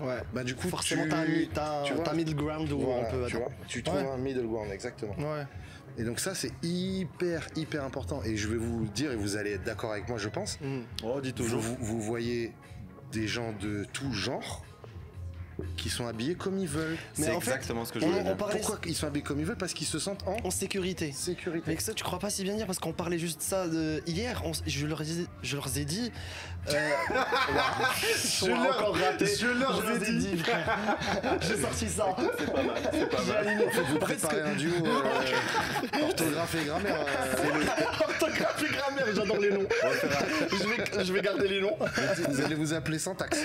[0.00, 0.18] ouais.
[0.32, 3.24] bah du coup Forcément, tu, tu vois, t'as un middle ground où voilà, on peut.
[3.28, 4.08] tu, vois, tu trouves Ouais.
[4.08, 5.14] un middle ground exactement.
[5.18, 5.44] Ouais.
[5.98, 8.22] Et donc ça c'est hyper hyper important.
[8.24, 10.60] Et je vais vous le dire et vous allez être d'accord avec moi, je pense.
[10.60, 10.82] Mhm.
[11.04, 12.52] Oh, dis Vous, vous- vous voyez
[13.12, 14.64] des gens de tout genre
[15.76, 16.96] qui sont habillés comme ils veulent.
[17.18, 18.36] Mais C'est en fait, exactement ce que je on- voulais on dire.
[18.36, 21.12] parlait- Pourquoi ils sont habillés comme ils veulent Parce qu'ils se sentent en En sécurité.
[21.12, 21.64] sécurité.
[21.66, 23.66] Mais que ça, tu crois pas si bien dire parce qu'on parlait juste de ça
[23.66, 24.42] de- hier.
[24.44, 25.06] on s- je, leur ai,
[25.42, 26.12] je leur ai dit.
[26.68, 26.72] euh,
[28.40, 29.26] je leur- encore raté.
[29.26, 30.36] je leur ai dit.
[30.38, 30.78] frère.
[31.40, 32.16] J'ai sorti ça.
[32.38, 32.76] C'est pas mal.
[32.92, 33.62] C'est pas mal.
[33.90, 36.98] Vous préparez un duo euh, orthographe et grammaire.
[37.06, 39.66] euh, Orthographe et grammaire, j'adore les noms.
[40.50, 40.56] je,
[40.96, 41.76] vais, je vais garder les noms.
[42.28, 43.38] vous allez vous appeler syntaxe.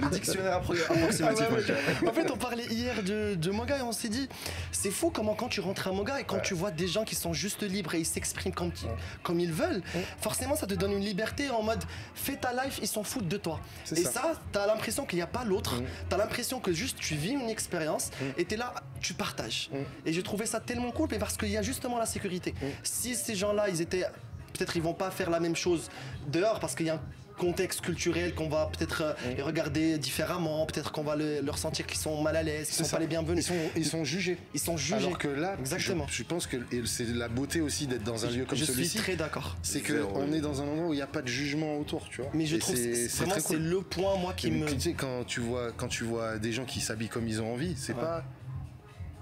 [0.00, 1.46] Le dictionnaire Ah approximatif.
[1.50, 2.08] ouais.
[2.08, 4.28] En fait, on parlait hier de, de manga et on s'est dit,
[4.72, 7.14] c'est fou comment quand tu rentres à manga et quand tu vois des gens qui
[7.14, 9.82] sont juste libres et ils s'expriment comme, ils- comme ils veulent,
[10.20, 11.82] forcément ça te donne une liberté en mode
[12.14, 13.60] fais ta life, ils s'en foutent de toi.
[13.92, 14.10] Et ça.
[14.10, 15.74] ça, t'as l'impression qu'il n'y a pas l'autre,
[16.08, 19.70] t'as l'impression que juste tu vis une expérience et t'es là, tu partages.
[20.06, 22.54] Et j'ai trouvé ça tellement cool, mais parce qu'il y a justement la sécurité.
[22.82, 24.04] Si ces gens-là, ils étaient
[24.52, 25.88] peut-être ils vont pas faire la même chose
[26.28, 27.00] dehors parce qu'il y a un
[27.38, 31.86] contexte culturel qu'on va peut-être euh, les regarder différemment, peut-être qu'on va le- leur sentir
[31.86, 32.96] qu'ils sont mal à l'aise, qu'ils C'est sont ça.
[32.96, 33.46] pas les bienvenus.
[33.46, 34.36] Ils sont, ils sont jugés.
[34.52, 34.96] Ils sont jugés.
[34.96, 36.06] Alors que là, Exactement.
[36.06, 38.64] Je, je pense que et c'est la beauté aussi d'être dans un lieu comme je
[38.64, 38.98] suis celui-ci.
[38.98, 39.56] très d'accord.
[39.62, 40.12] C'est que Zéro.
[40.16, 42.30] on est dans un endroit où il n'y a pas de jugement autour, tu vois.
[42.34, 43.56] Mais je Et trouve c'est- vraiment c'est cool.
[43.62, 46.52] le point moi qui Et me Tu sais, quand tu vois, quand tu vois des
[46.52, 48.00] gens qui s'habillent comme ils ont envie, c'est Ouais.
[48.02, 48.22] pas,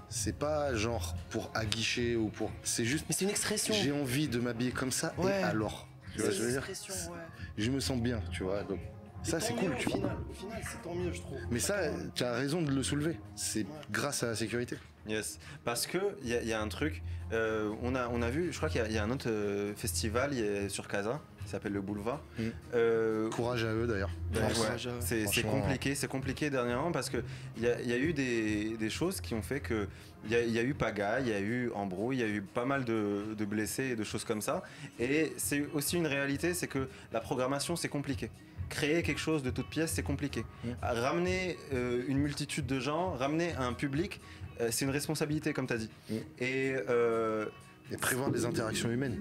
[0.09, 3.73] c'est pas genre pour aguicher ou pour, c'est juste, Mais c'est une expression.
[3.73, 5.39] j'ai envie de m'habiller comme ça Ouais.
[5.39, 7.17] et alors, tu vois, C'est je veux une dire, expression, ouais.
[7.57, 8.63] je me sens bien, tu vois.
[8.63, 8.79] Donc
[9.25, 9.95] Et ça c'est mieux, cool, au tu vois.
[9.97, 10.17] final.
[10.29, 11.37] Au final, c'est tant mieux, je trouve.
[11.51, 11.75] Mais ça,
[12.15, 13.19] tu as raison de le soulever.
[13.35, 13.65] C'est Ouais.
[13.91, 14.77] grâce à la sécurité.
[15.07, 17.01] Yes, parce que il y, a- il y a un truc,
[17.31, 19.09] euh, on, a, on a vu, je crois qu'il y a- il y, a un
[19.11, 22.21] autre euh, festival il y a- sur Casa, qui s'appelle le Boulevard.
[22.37, 22.43] Mm.
[22.75, 24.11] Euh, Courage à eux d'ailleurs.
[24.35, 24.93] Ouais.
[25.25, 27.17] C'est compliqué, c'est compliqué dernièrement parce que
[27.57, 29.87] il y a, il y a eu des, des choses qui ont fait que
[30.25, 32.23] il y, a- il y a eu pagaille, il y a eu embrouille, il y
[32.23, 34.61] a eu pas mal de, de blessés et de choses comme ça.
[34.99, 38.29] Et c'est aussi une réalité, c'est que la programmation c'est compliqué.
[38.69, 40.41] Créer quelque chose de toute pièce, c'est compliqué.
[40.63, 40.69] Mm.
[40.83, 44.21] Ramener euh, une multitude de gens, ramener un public,
[44.61, 45.89] euh, c'est une responsabilité comme tu as dit.
[46.11, 46.13] Mm.
[46.39, 47.45] Et euh,
[47.91, 49.17] Et prévoir des interactions humaines,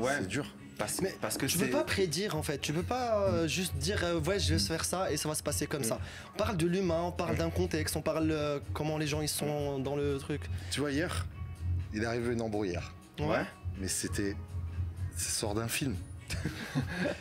[0.00, 0.46] ouais, c'est dur.
[0.78, 3.74] Parce, Mais parce que Tu peux pas prédire en fait, tu peux pas euh, juste
[3.76, 5.98] dire euh, ouais je vais faire ça et ça va se passer comme ça.
[6.34, 9.28] On parle de l'humain, on parle d'un contexte, on parle euh, comment les gens ils
[9.28, 10.42] sont dans le truc.
[10.70, 11.26] Tu vois hier,
[11.92, 12.94] il est arrivé une embrouille hier.
[13.18, 13.44] Ouais.
[13.78, 14.36] mais c'était
[15.16, 15.96] ça sort d'un film.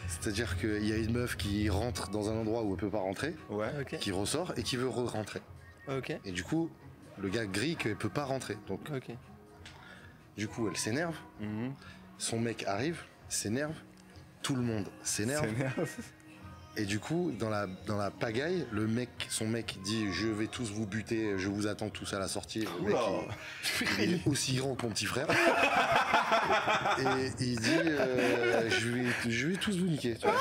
[0.08, 3.00] C'est-à-dire qu'il y a une meuf qui rentre dans un endroit où elle peut pas
[3.00, 3.70] rentrer, Ouais.
[4.00, 5.42] Qui ressort et qui veut re-rentrer.
[5.88, 6.16] Ok.
[6.26, 6.70] Et du coup,
[7.18, 8.58] le gars grille qu'elle peut pas rentrer.
[8.68, 9.10] Donc, Ok.
[10.38, 11.16] du coup, elle s'énerve.
[11.40, 11.74] Mhm.
[12.18, 13.74] Son mec arrive, s'énerve.
[14.44, 15.48] Tout le monde s'énerve.
[16.80, 20.46] Et du coup, dans la, dans la pagaille, le mec, son mec dit Je vais
[20.46, 22.66] tous vous buter, je vous attends tous à la sortie.
[22.86, 22.96] Le mec,
[24.00, 25.26] il, il est aussi grand que mon petit frère.
[27.00, 30.16] Et il dit euh, je, vais, je vais tous vous niquer.
[30.16, 30.36] tu vois.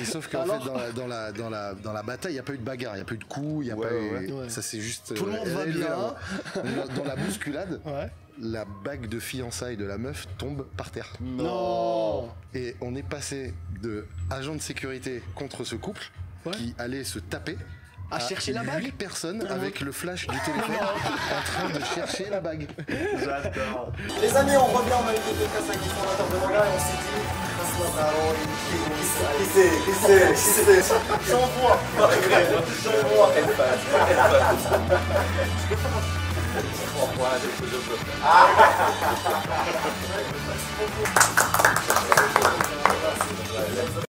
[0.00, 2.40] Et sauf qu'en fait, dans la, dans, la, dans, la, dans la bataille, il n'y
[2.40, 3.76] a pas eu de bagarre, il n'y a pas eu de coups, il n'y a
[3.76, 4.32] Ouais, pas eu.
[4.32, 4.48] ouais.
[4.50, 5.14] Ça, c'est juste.
[5.14, 6.14] Tout le euh, monde va bien.
[6.56, 8.10] Dans- Dans la bousculade, Ouais.
[8.40, 11.12] La bague de fiançailles de la meuf tombe par terre.
[11.20, 12.28] Non.
[12.54, 16.02] Et on est passé de agent de sécurité contre ce couple
[16.46, 16.52] Ouais.
[16.52, 17.56] qui allait se taper
[18.10, 18.84] À chercher la bague.
[18.84, 22.68] 8 personnes avec le flash du téléphone en train de chercher la bague.
[22.88, 23.92] J'adore.
[24.20, 27.00] Les amis, on revient, on a eu des Kasaki fondateurs de manga et on s'est
[27.00, 27.22] dit,
[27.56, 28.34] Kasmataro,
[28.68, 28.76] qui
[29.08, 31.76] c'est, qui c'est, qui c'est, qui c'est, j'envoie,
[32.84, 33.28] j'envoie,
[36.56, 36.62] elle
[42.06, 42.23] passe.